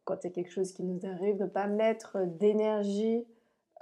[0.05, 3.27] quand il y a quelque chose qui nous arrive, ne pas mettre d'énergie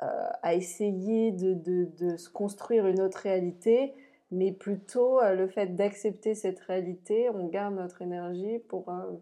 [0.02, 3.94] euh, à essayer de, de, de, se construire une autre réalité,
[4.32, 9.12] mais plutôt euh, le fait d'accepter cette réalité, on garde notre énergie pour, euh,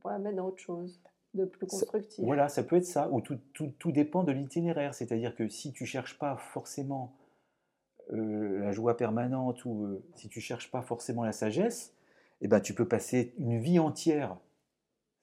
[0.00, 1.02] pour, la mettre dans autre chose
[1.34, 2.24] de plus constructif.
[2.24, 5.72] voilà, ça peut être ça, ou tout, tout, tout dépend de l'itinéraire, c'est-à-dire que si
[5.72, 7.12] tu cherches pas forcément
[8.12, 11.94] euh, la joie permanente ou si tu cherches pas forcément la sagesse,
[12.40, 14.36] eh ben, tu peux passer une vie entière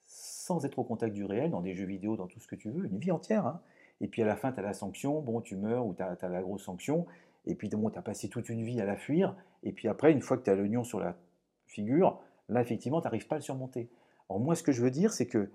[0.05, 2.69] sans être au contact du réel, dans des jeux vidéo, dans tout ce que tu
[2.71, 3.45] veux, une vie entière.
[3.45, 3.61] Hein.
[4.01, 6.17] Et puis à la fin, tu as la sanction, bon, tu meurs ou tu as,
[6.19, 7.05] as, la grosse sanction,
[7.45, 9.35] et puis, tu as passé toute une vie à la fuir.
[9.63, 11.17] Et puis après, une fois que tu as l'oignon sur la
[11.65, 13.89] figure, là, effectivement, tu n'arrives pas à le surmonter.
[14.29, 15.49] Alors, moi, ce que je veux dire, c'est que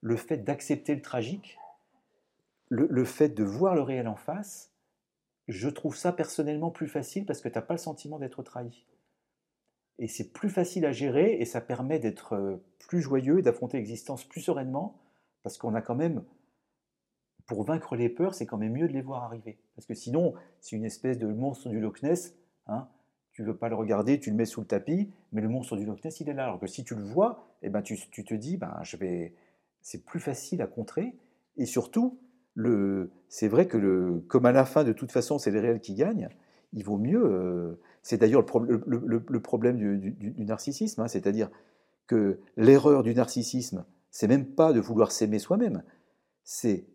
[0.00, 1.58] le fait d'accepter le tragique,
[2.68, 4.72] le, fait de voir le réel en face,
[5.46, 8.86] je trouve ça personnellement plus facile parce que tu n'as pas le sentiment d'être trahi.
[9.98, 14.24] Et c'est plus facile à gérer et ça permet d'être euh, plus joyeux, d'affronter l'existence
[14.24, 15.00] plus sereinement,
[15.42, 16.24] parce qu'on a quand même,
[17.46, 19.58] pour vaincre les peurs, c'est quand même mieux de les voir arriver.
[19.76, 22.34] Parce que sinon, c'est une espèce de monstre du Loch Ness.
[22.66, 22.88] Hein,
[23.32, 25.84] tu veux pas le regarder, tu le mets sous le tapis, mais le monstre du
[25.84, 26.44] Loch Ness, il est là.
[26.44, 29.34] Alors que si tu le vois, eh ben, tu, te dis, ben, je vais,
[29.80, 31.14] c'est plus facile à contrer.
[31.56, 32.18] Et surtout,
[32.54, 35.80] le, c'est vrai que le, comme à la fin, de toute façon, c'est les réels
[35.80, 36.28] qui gagnent,
[36.72, 37.24] il vaut mieux.
[37.24, 41.50] euh, c'est d'ailleurs le, le- le- le problème du narcissisme, hein, c'est-à-dire
[42.06, 45.82] que l'erreur du narcissisme, c'est même pas de vouloir s'aimer soi-même,
[46.44, 46.86] c'est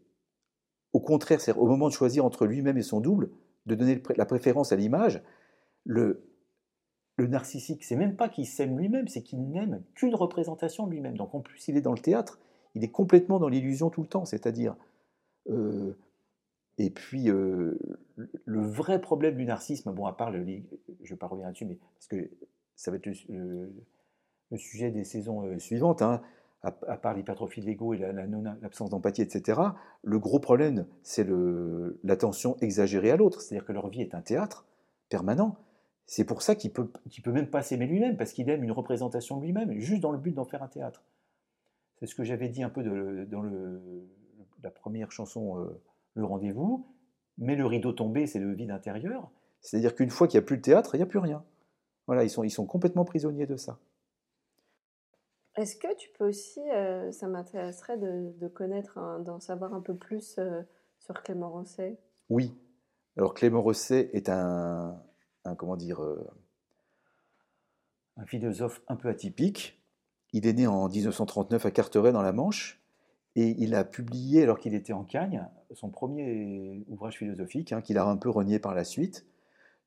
[0.93, 3.29] au contraire, c'est au moment de choisir entre lui-même et son double,
[3.65, 5.21] de donner la préférence à l'image.
[5.85, 6.23] Le,
[7.17, 11.17] le narcissique, c'est même pas qu'il s'aime lui-même, c'est qu'il n'aime qu'une représentation de lui-même.
[11.17, 12.39] Donc en plus, il est dans le théâtre,
[12.75, 14.75] il est complètement dans l'illusion tout le temps, c'est-à-dire.
[15.49, 15.93] euh,
[16.77, 17.77] et puis, euh,
[18.45, 20.45] le- vrai problème du narcissisme, bon, à part le.
[20.45, 22.29] Je ne vais pas revenir là-dessus, mais parce que
[22.75, 23.07] ça va être
[24.51, 26.21] le sujet des saisons euh, suivantes, hein,
[26.63, 29.59] à, part l'hypertrophie de l'ego et l'absence d'empathie, etc.,
[30.03, 31.27] le gros problème, c'est
[32.03, 33.41] l'attention exagérée à l'autre.
[33.41, 34.65] C'est-à-dire que leur vie est un théâtre
[35.09, 35.57] permanent.
[36.05, 36.91] C'est pour ça qu'il peut,
[37.23, 40.17] peut même pas s'aimer lui-même, parce qu'il aime une représentation de lui-même, juste dans le
[40.17, 41.03] but d'en faire un théâtre.
[41.99, 43.43] C'est ce que j'avais dit un peu de- dans
[44.63, 45.81] la première chanson, euh,
[46.15, 46.85] Le Rendez-vous.
[47.37, 49.31] Mais le rideau tombé, c'est le vide intérieur.
[49.61, 51.43] C'est-à-dire qu'une fois qu'il n'y a plus le théâtre, il n'y a plus rien.
[52.07, 53.79] Voilà, ils sont complètement prisonniers de ça.
[55.57, 60.37] Est-ce que tu peux aussi, euh, ça m'intéresserait de, connaître, d'en savoir un peu plus
[60.39, 60.61] euh,
[60.99, 61.99] sur Clément Rosset?
[62.29, 62.53] Oui.
[63.17, 65.01] Alors Clément Rosset est un,
[65.57, 66.25] comment dire, euh,
[68.15, 69.81] un philosophe un peu atypique.
[70.31, 72.81] Il est né en 1939 à Carteret dans la Manche
[73.35, 77.97] et il a publié, alors qu'il était en Cagne, son premier ouvrage philosophique, hein, qu'il
[77.97, 79.25] a un peu renié par la suite.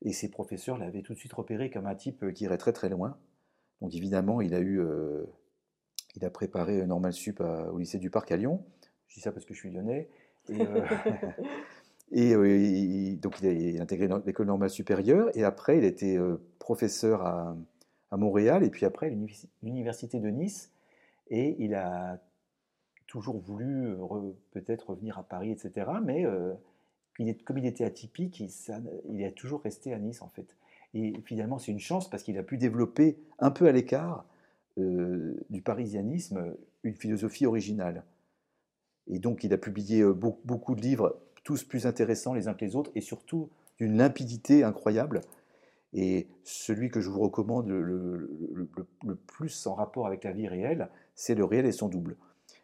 [0.03, 2.91] Et ses professeurs l'avaient tout de suite repéré comme un type qui irait très très
[2.91, 3.17] loin.
[3.81, 4.83] Donc évidemment, il a eu,
[6.17, 8.65] il a préparé Normal Sup à- au lycée du Parc à Lyon.
[9.09, 10.09] Je dis ça parce que je suis lyonnais.
[10.49, 10.85] Et, euh,
[12.13, 15.85] et euh, il- donc il a, il a intégré l'école normale supérieure et après il
[15.85, 17.57] était euh, professeur à,
[18.11, 20.71] à Montréal et puis après à l'université- de Nice
[21.31, 22.21] et il a
[23.07, 25.91] toujours voulu euh, re- peut-être revenir à Paris, etc.
[26.05, 26.53] Mais euh,
[27.19, 30.29] il est, comme il était atypique, il, ça- il est toujours resté à Nice en
[30.29, 30.57] fait.
[30.93, 34.25] Et finalement c'est une chance parce qu'il a pu développer un peu à l'écart
[34.79, 38.05] euh, du parisianisme une philosophie originale.
[39.07, 42.55] Et donc, il a publié euh, beau- beaucoup de livres, tous plus intéressants les uns
[42.55, 45.21] que les autres, et surtout d'une limpidité incroyable.
[45.93, 48.69] Et celui que je vous recommande le,
[49.27, 52.17] plus en rapport avec la vie réelle, c'est Le réel et son double.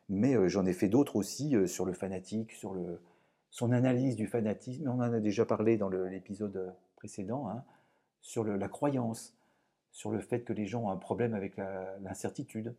[0.08, 2.74] Mais euh, j'en ai fait d'autres aussi sur le fanatique, sur
[3.50, 4.88] son analyse du fanatisme.
[4.88, 7.62] On en a déjà parlé dans l'épisode précédent, hein,
[8.20, 9.34] sur la croyance,
[9.92, 11.56] sur le fait que les gens ont un problème avec
[12.00, 12.74] l'incertitude.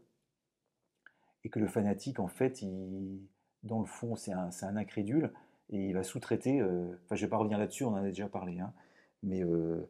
[1.43, 3.20] Et que le fanatique, en fait, il,
[3.64, 5.32] dans le fond, c'est un, un incrédule
[5.72, 6.62] et il va sous-traiter.
[6.62, 8.59] euh, Enfin, je ne vais pas revenir là-dessus, on en a déjà parlé.
[8.59, 8.72] hein,
[9.24, 9.89] mais euh,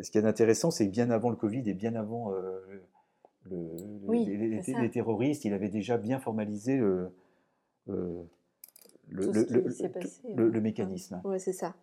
[0.00, 2.60] ce qui est intéressant, c'est bien avant le Covid et bien avant euh,
[3.44, 3.70] le-
[4.04, 7.10] Oui, les, terroristes, il avait déjà bien formalisé le,
[7.86, 8.28] le,
[9.88, 10.60] passé, hein.
[10.60, 11.20] mécanisme.
[11.24, 11.74] Ouais, c'est ça,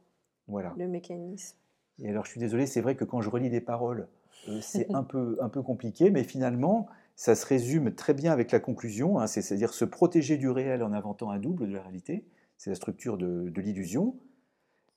[0.47, 0.73] Voilà.
[0.77, 1.57] le mécanisme.
[2.01, 4.07] Et alors, je suis désolé, c'est vrai que quand je relis des paroles,
[4.61, 8.59] c'est un peu, un peu compliqué, mais finalement, ça se résume très bien avec la
[8.59, 12.25] conclusion, hein, c'est- c'est-à-dire se protéger du réel en inventant un double de la réalité,
[12.57, 14.15] c'est la structure de, de l'illusion,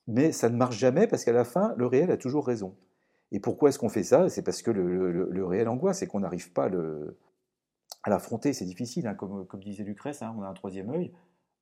[0.07, 2.75] mais ça ne marche jamais parce qu'à la fin, le réel a toujours raison.
[3.31, 4.29] Et pourquoi est-ce qu'on fait ça?
[4.29, 7.17] C'est parce que le, le- le réel angoisse et qu'on n'arrive pas à le-
[8.03, 11.13] à l'affronter, c'est difficile, hein, comme, comme disait Lucrèce, hein, on a un troisième œil,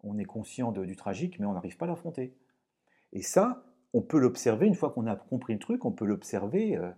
[0.03, 2.35] on est conscient de- du tragique, mais on n'arrive pas à l'affronter.
[3.13, 3.63] Et ça,
[3.93, 6.91] on peut l'observer, une fois qu'on a compris le truc, on peut l'observer euh,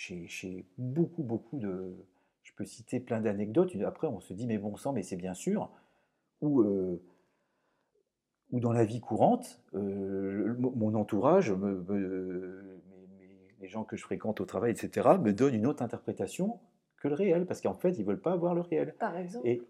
[0.00, 1.94] chez, chez beaucoup, beaucoup de...
[2.42, 5.34] Je peux citer plein d'anecdotes, après on se dit, mais bon sang, mais c'est bien
[5.34, 5.70] sûr,
[6.40, 7.02] ou, euh,
[8.50, 12.80] ou dans la vie courante, euh, mon entourage, me- me-
[13.60, 16.60] les gens que je fréquente au travail, etc., me donnent une autre interprétation
[16.96, 18.94] que le réel, parce qu'en fait, ils ne veulent pas avoir le réel.
[18.98, 19.62] Par exemple, Et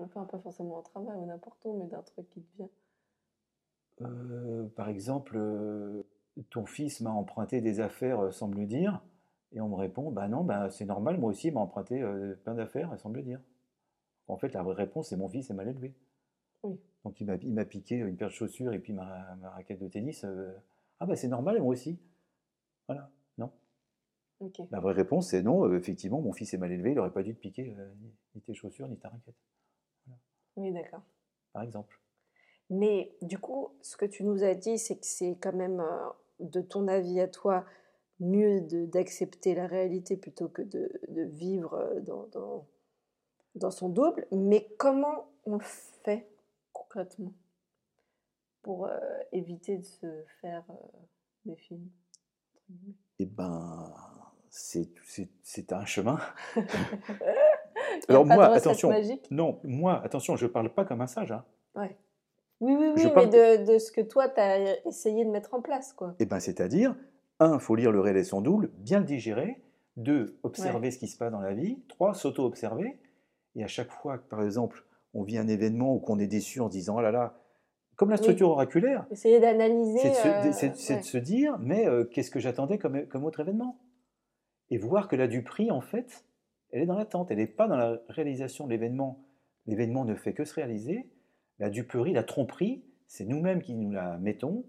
[0.00, 2.70] enfin, pas forcément au travail ou n'importe où, mais d'un truc qui te vient.
[4.00, 5.38] Euh, par exemple,
[6.50, 9.02] ton fils m'a emprunté des affaires euh, sans me le dire,
[9.54, 12.34] et on me répond, bah non, bah, c'est normal, moi aussi, il m'a emprunté euh,
[12.44, 13.40] plein d'affaires sans me le dire.
[14.28, 15.94] En fait, la vraie réponse, c'est mon fils est mal élevé.
[16.62, 16.78] Oui.
[17.04, 20.24] Donc il m'a piqué une paire de chaussures et puis ma, ma raquette de tennis.
[20.24, 20.52] euh,
[21.00, 21.98] ah bah c'est normal, moi aussi.
[22.88, 23.50] Voilà, non.
[24.40, 24.60] Ok.
[24.70, 27.22] La vraie réponse, c'est non, euh, effectivement, mon fils est mal élevé, il n'aurait pas
[27.22, 27.76] dû te piquer
[28.34, 29.36] ni- tes chaussures, ni ta raquette,
[30.56, 31.02] Oui, d'accord.
[31.52, 32.00] par exemple.
[32.70, 35.82] Mais du coup, ce que tu nous as dit, c'est que c'est quand même,
[36.40, 37.64] de ton avis à toi,
[38.20, 42.66] mieux d'accepter la réalité plutôt que de, de vivre euh, dans, dans,
[43.56, 44.26] dans son double.
[44.32, 45.64] Mais comment on le
[46.04, 46.28] fait
[46.72, 47.32] concrètement
[48.62, 48.98] pour euh,
[49.32, 50.06] éviter de se
[50.40, 50.74] faire euh,
[51.44, 51.88] des films
[53.18, 53.92] Eh ben,
[54.48, 56.18] c'est un chemin.
[58.08, 58.90] Alors moi, attention,
[59.30, 61.32] non, moi, attention, je parle pas comme un sage.
[61.32, 61.44] Hein.
[61.74, 61.96] Ouais.
[62.60, 65.30] Oui, oui, oui, Je mais parle- de, de ce que toi, tu as essayé de
[65.30, 66.14] mettre en place, quoi.
[66.18, 66.96] Eh ben, c'est-à-dire,
[67.44, 69.60] un, faut lire le réel et son double, bien le digérer.
[69.96, 71.78] Deux, observer ce qui se passe dans la vie.
[71.88, 72.98] Trois, s'auto-observer.
[73.54, 76.58] Et à chaque fois que, par exemple, on vit un événement ou qu'on est déçu
[76.60, 77.38] en se disant, oh là là,
[77.94, 78.22] comme la Oui.
[78.22, 79.98] structure oraculaire, Essayer d'analyser.
[80.00, 83.38] c'est de, se- euh, de se dire, mais euh, qu'est-ce que j'attendais comme, comme autre
[83.38, 83.78] événement?
[84.70, 86.24] Et voir que la Dupri, en fait,
[86.70, 89.24] elle est dans l'attente, elle n'est pas dans la réalisation de l'événement.
[89.66, 91.08] L'événement ne fait que se réaliser.
[91.60, 94.64] La duperie, la tromperie, c'est nous-mêmes qui nous la mettons.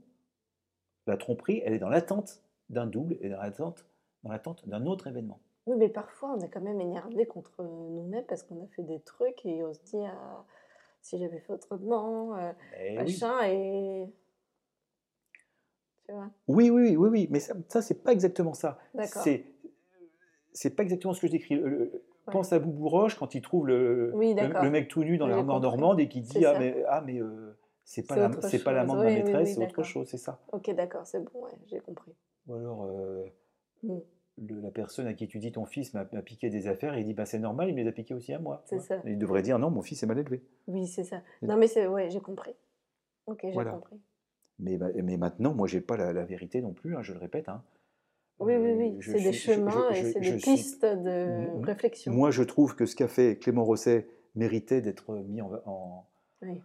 [1.08, 3.86] La tromperie, elle est dans l'attente d'un double et dans l'attente
[4.24, 5.40] dans l'attente d'un autre événement.
[5.68, 9.00] Oui, mais parfois, on est quand même énervé contre nous-mêmes parce qu'on a fait des
[9.02, 10.44] trucs et on se dit, ah,
[11.02, 12.96] si j'avais fait autrement, euh, Eh oui.
[12.98, 14.08] machin, et.
[16.06, 18.78] Tu vois Oui, oui, oui, oui, oui, mais ça, ça c'est pas exactement ça.
[18.94, 19.24] D'accord.
[19.24, 19.46] C'est,
[20.54, 21.56] c'est pas exactement ce que je décris.
[21.56, 25.26] Le- Pense à Boubou Roche quand il trouve le, Oui, le, mec tout nu dans
[25.26, 28.50] Oui, l'armoire normande et qui dit ah mais ah mais euh, c'est pas la, autre
[28.50, 30.40] c'est pas l'amant de ma Oui, oui, maîtresse, oui, c'est autre chose, c'est ça.
[30.52, 32.16] Ok, d'accord, c'est bon, ouais, j'ai compris.
[32.48, 33.26] Ou alors euh,
[33.84, 33.98] Mm.
[34.48, 37.06] le- la personne à qui tu dis ton fils m'a, piqué des affaires et il
[37.06, 38.64] dit bah c'est normal, il me les a piquées aussi à moi.
[38.66, 39.02] C'est ça.
[39.06, 40.42] Et il devrait dire non, mon fils est mal élevé.
[40.68, 41.22] Oui, c'est ça.
[41.42, 41.88] Non, mais c'est.
[41.88, 42.54] Ouais, j'ai compris.
[43.28, 43.72] Ok, j'ai Voilà.
[43.72, 44.00] compris.
[44.60, 47.20] Mais, ma- mais maintenant, moi, j'ai pas la, la vérité non plus, hein, je le
[47.20, 47.50] répète.
[47.50, 47.62] hein.
[48.40, 48.98] Oui, oui, Euh, oui.
[49.02, 52.12] C'est des je- chemins je- et c'est des suis- pistes de réflexion.
[52.14, 56.06] Moi, je trouve que ce qu'a fait Clément Rosset méritait d'être mis en, en-
[56.42, 56.62] Oui.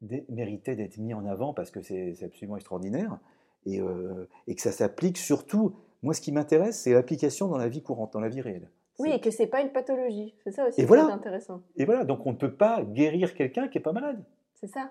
[0.00, 3.18] dé- méritait d'être mis en avant parce que c'est absolument extraordinaire
[3.66, 5.74] et, euh, et que ça s'applique surtout.
[6.02, 8.68] Moi, ce qui m'intéresse, c'est l'application dans la vie courante, dans la vie réelle.
[8.98, 10.34] Oui, et que c'est pas une pathologie.
[10.44, 11.08] C'est ça aussi Et qui voilà.
[11.08, 11.62] est intéressant.
[11.76, 14.22] Et voilà, donc on ne peut pas guérir quelqu'un qui est pas malade.
[14.54, 14.90] C'est ça.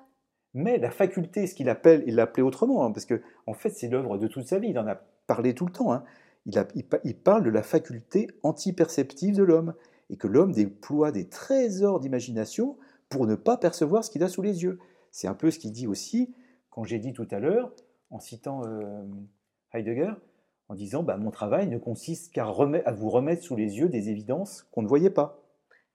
[0.53, 3.87] Mais la faculté, ce qu'il appelle, il l'appelait autrement, hein, parce que en fait, c'est
[3.87, 4.69] l'œuvre de toute sa vie.
[4.69, 4.95] Il en a
[5.27, 5.93] parlé tout le temps.
[5.93, 6.03] hein.
[6.45, 9.73] Il, a- il pa- il parle de la faculté antiperceptive de l'homme
[10.09, 12.77] et que l'homme déploie des trésors d'imagination
[13.09, 14.79] pour ne pas percevoir ce qu'il a sous les yeux.
[15.11, 16.33] C'est un peu ce qu'il dit aussi
[16.69, 17.71] quand j'ai dit tout à l'heure,
[18.11, 19.03] en citant euh,
[19.73, 20.13] Heidegger,
[20.67, 24.09] en disant bah, mon travail ne consiste qu'à à vous remettre sous les yeux des
[24.09, 25.41] évidences qu'on ne voyait pas.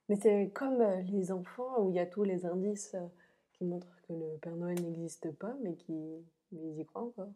[0.09, 3.07] Mais c'est comme euh, les enfants où il y a tous les indices euh,
[3.53, 5.93] qui montrent que le Père Noël n'existe pas, mais qui
[6.51, 7.29] mais ils y croient encore.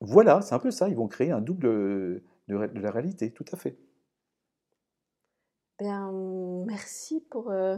[0.00, 0.88] Voilà, c'est un peu ça.
[0.88, 3.78] Ils vont créer un double de, la réalité, tout à fait.
[5.78, 6.10] Bien,
[6.66, 7.76] merci pour euh,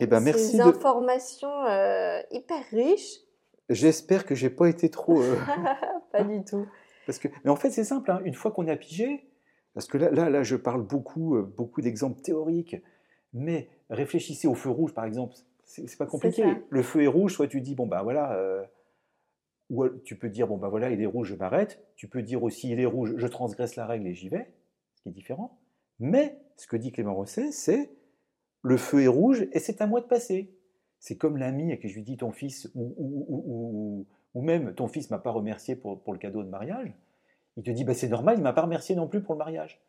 [0.00, 0.58] Eh ben, ces.
[0.58, 0.62] De...
[0.62, 3.20] informations euh, hyper riches.
[3.68, 5.20] J'espère que j'ai pas été trop.
[5.20, 5.36] euh,
[6.12, 6.66] pas du tout.
[7.06, 8.10] parce que, mais en fait, c'est simple.
[8.10, 9.28] hein, Une fois qu'on a pigé,
[9.74, 12.76] parce que là, là, là, je parle beaucoup, euh, beaucoup d'exemples théoriques,
[13.32, 15.34] mais réfléchissez au feu rouge, par exemple.
[15.64, 16.42] C'est pas compliqué.
[16.70, 18.64] Le feu est rouge, soit tu dis bon ben voilà, euh,
[19.68, 21.78] ou tu peux dire bon ben voilà, il est rouge, je m'arrête.
[21.94, 24.50] Tu peux dire aussi il est rouge, je transgresse la règle et j'y vais,
[24.94, 25.60] ce qui est différent.
[26.00, 27.90] Mais ce que dit Clément Rosset, c'est
[28.62, 30.54] le feu est rouge et c'est à moi de passer.
[31.00, 34.42] C'est comme l'ami à qui je lui dis ton fils, ou, ou, ou- ou- ou
[34.42, 36.92] même ton fils m'a pas remercié pour, pour le cadeau de mariage.
[37.56, 39.80] Il te dit bah, c'est normal, il m'a pas remercié non plus pour le mariage.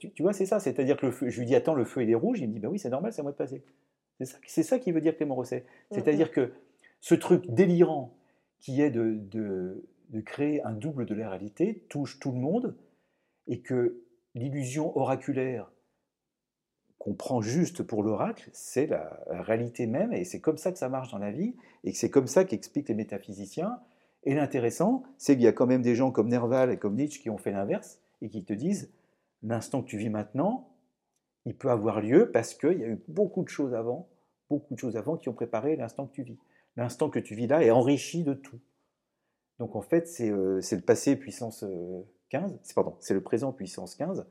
[0.00, 0.58] Tu, tu vois, c'est ça.
[0.60, 2.40] C'est-à-dire que le feu, je lui dis attends, le feu il est rouge.
[2.40, 3.62] Il me dit bah oui, c'est normal, c'est à moi de passer.
[4.18, 5.66] C'est ça, c'est ça qui veut dire Clément Rosset.
[5.90, 6.52] C'est-à-dire que
[7.00, 8.16] ce truc délirant
[8.58, 12.76] qui est de, de, de créer un double de la réalité touche tout le monde
[13.48, 14.02] et que
[14.34, 15.70] l'illusion oraculaire
[16.98, 20.88] qu'on prend juste pour l'oracle, c'est la, réalité même et c'est comme ça que ça
[20.88, 23.80] marche dans la vie et c'est comme ça qu'expliquent les métaphysiciens.
[24.24, 27.20] Et l'intéressant, c'est qu'il y a quand même des gens comme Nerval et comme Nietzsche
[27.20, 28.90] qui ont fait l'inverse et qui te disent
[29.42, 30.72] l'instant que tu vis maintenant,
[31.44, 34.08] il peut avoir lieu parce qu'il y a eu beaucoup de choses avant,
[34.50, 36.38] beaucoup de choses avant qui ont préparé l'instant que tu vis.
[36.76, 38.58] L'instant que tu vis là est enrichi de tout.
[39.58, 43.52] Donc en fait, c'est euh, le passé puissance euh, 15, c'est pardon, c'est le présent
[43.52, 44.26] puissance 15.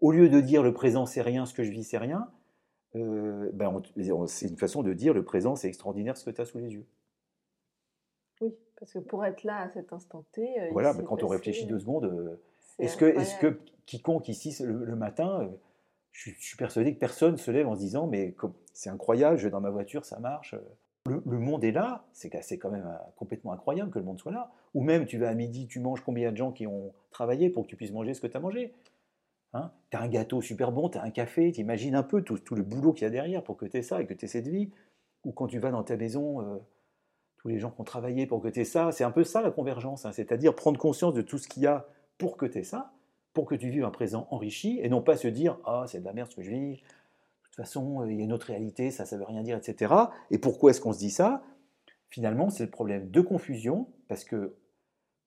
[0.00, 2.28] Au lieu de dire le présent c'est rien, ce que je vis c'est rien,
[2.96, 3.80] euh, ben,
[4.26, 6.72] c'est une façon de dire le présent c'est extraordinaire ce que tu as sous les
[6.72, 6.86] yeux.
[8.40, 10.42] Oui, parce que pour être là à cet instant T.
[10.42, 12.40] euh, il Voilà, mais quand on réfléchit deux secondes, euh,
[12.78, 13.58] c'est est-ce que, est incroyable.
[13.58, 15.50] que quiconque ici le, le matin,
[16.12, 18.34] je, suis- je suis persuadé que personne se lève en se disant mais
[18.72, 20.54] c'est incroyable, je vais dans ma voiture, ça marche.
[21.06, 24.50] Le, le monde est là, c'est quand même complètement incroyable que le monde soit là.
[24.74, 27.64] Ou même tu vas à midi, tu manges combien de gens qui ont travaillé pour
[27.64, 28.72] que tu puisses manger ce que tu as mangé?
[29.52, 32.22] Hein Tu as un gâteau super bon, tu as un café, tu imagines un peu
[32.22, 34.24] tout, le boulot qu'il y a derrière pour que tu aies ça et que tu
[34.24, 34.70] aies cette vie.
[35.24, 36.58] Ou quand tu vas dans ta maison, euh,
[37.38, 38.92] tous les gens qui ont travaillé pour que tu aies ça.
[38.92, 40.12] C'est un peu ça la convergence, hein.
[40.12, 41.86] c'est-à-dire prendre conscience de tout ce qu'il y a
[42.18, 42.92] pour que tu aies ça,
[43.32, 46.04] pour que tu vives un présent enrichi, et non pas se dire Ah, c'est de
[46.04, 48.90] la merde ce que je vis, de toute façon, il y a une autre réalité,
[48.90, 49.92] ça, ça veut rien dire, etc.
[50.30, 51.42] Et pourquoi est-ce qu'on se dit ça?
[52.10, 54.54] Finalement, c'est le problème de confusion, parce que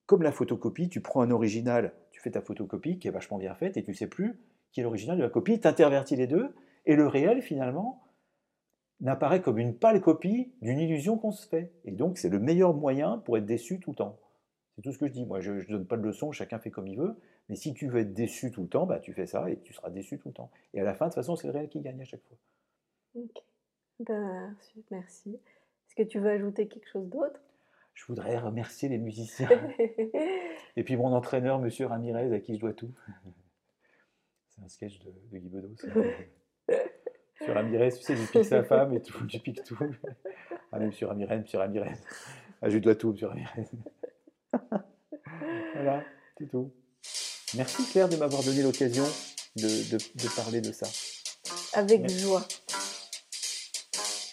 [0.06, 1.94] comme la photocopie, tu prends un original,
[2.24, 4.38] fais ta photocopie qui est vachement bien faite, et tu sais plus
[4.72, 6.52] qui est l'original de la copie, tu intervertis les deux,
[6.84, 8.02] et le réel, finalement,
[9.00, 11.72] n'apparaît comme une pâle copie d'une illusion qu'on se fait.
[11.84, 14.18] Et donc, c'est le meilleur moyen pour être déçu tout le temps.
[14.74, 15.24] C'est tout ce que je dis.
[15.24, 17.16] Moi, je ne donne pas de leçon, chacun fait comme il veut.
[17.48, 19.72] Mais si tu veux être déçu tout le temps, bah, tu fais ça et tu
[19.72, 20.50] seras déçu tout le temps.
[20.72, 22.36] Et à la fin, de toute façon, c'est le réel qui gagne à chaque fois.
[23.14, 23.42] Ok.
[24.00, 24.56] Ben,
[24.90, 25.34] merci.
[25.34, 27.40] Est-ce que tu veux ajouter quelque chose d'autre?
[27.94, 29.48] Je voudrais remercier les musiciens.
[30.76, 32.92] et puis mon entraîneur, Monsieur Ramirez, à qui je dois tout.
[34.50, 35.76] C'est un sketch de, de Guy Bedos.
[36.68, 39.76] Monsieur Ramirez, tu sais, il pique sa femme et tout, tu piques tout.
[40.70, 41.96] Ah, mais Monsieur Ramirez, Monsieur Ramirez.
[42.62, 43.66] Ah, je lui dois tout, Monsieur Ramirez.
[45.74, 46.04] voilà,
[46.38, 46.72] c'est tout.
[47.56, 49.04] Merci Claire de m'avoir donné l'occasion
[49.56, 50.86] de, de, de, parler de ça.
[51.74, 52.18] Avec Merci.
[52.20, 52.46] joie.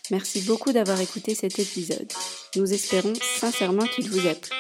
[0.10, 2.12] Merci beaucoup d'avoir écouté cet épisode.
[2.58, 4.52] Nous espérons sincèrement qu'il vous a plu.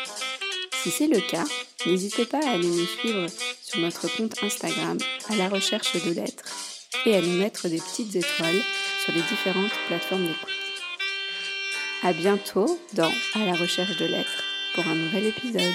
[0.81, 1.43] Si c'est le cas,
[1.85, 3.27] n'hésitez pas à aller nous suivre
[3.61, 4.97] sur notre compte Instagram
[5.29, 6.45] à la recherche de lettres
[7.05, 8.61] et à nous mettre des petites étoiles
[9.03, 10.49] sur les différentes plateformes d'écoute.
[12.03, 15.73] À bientôt dans À la recherche de lettres pour un nouvel épisode.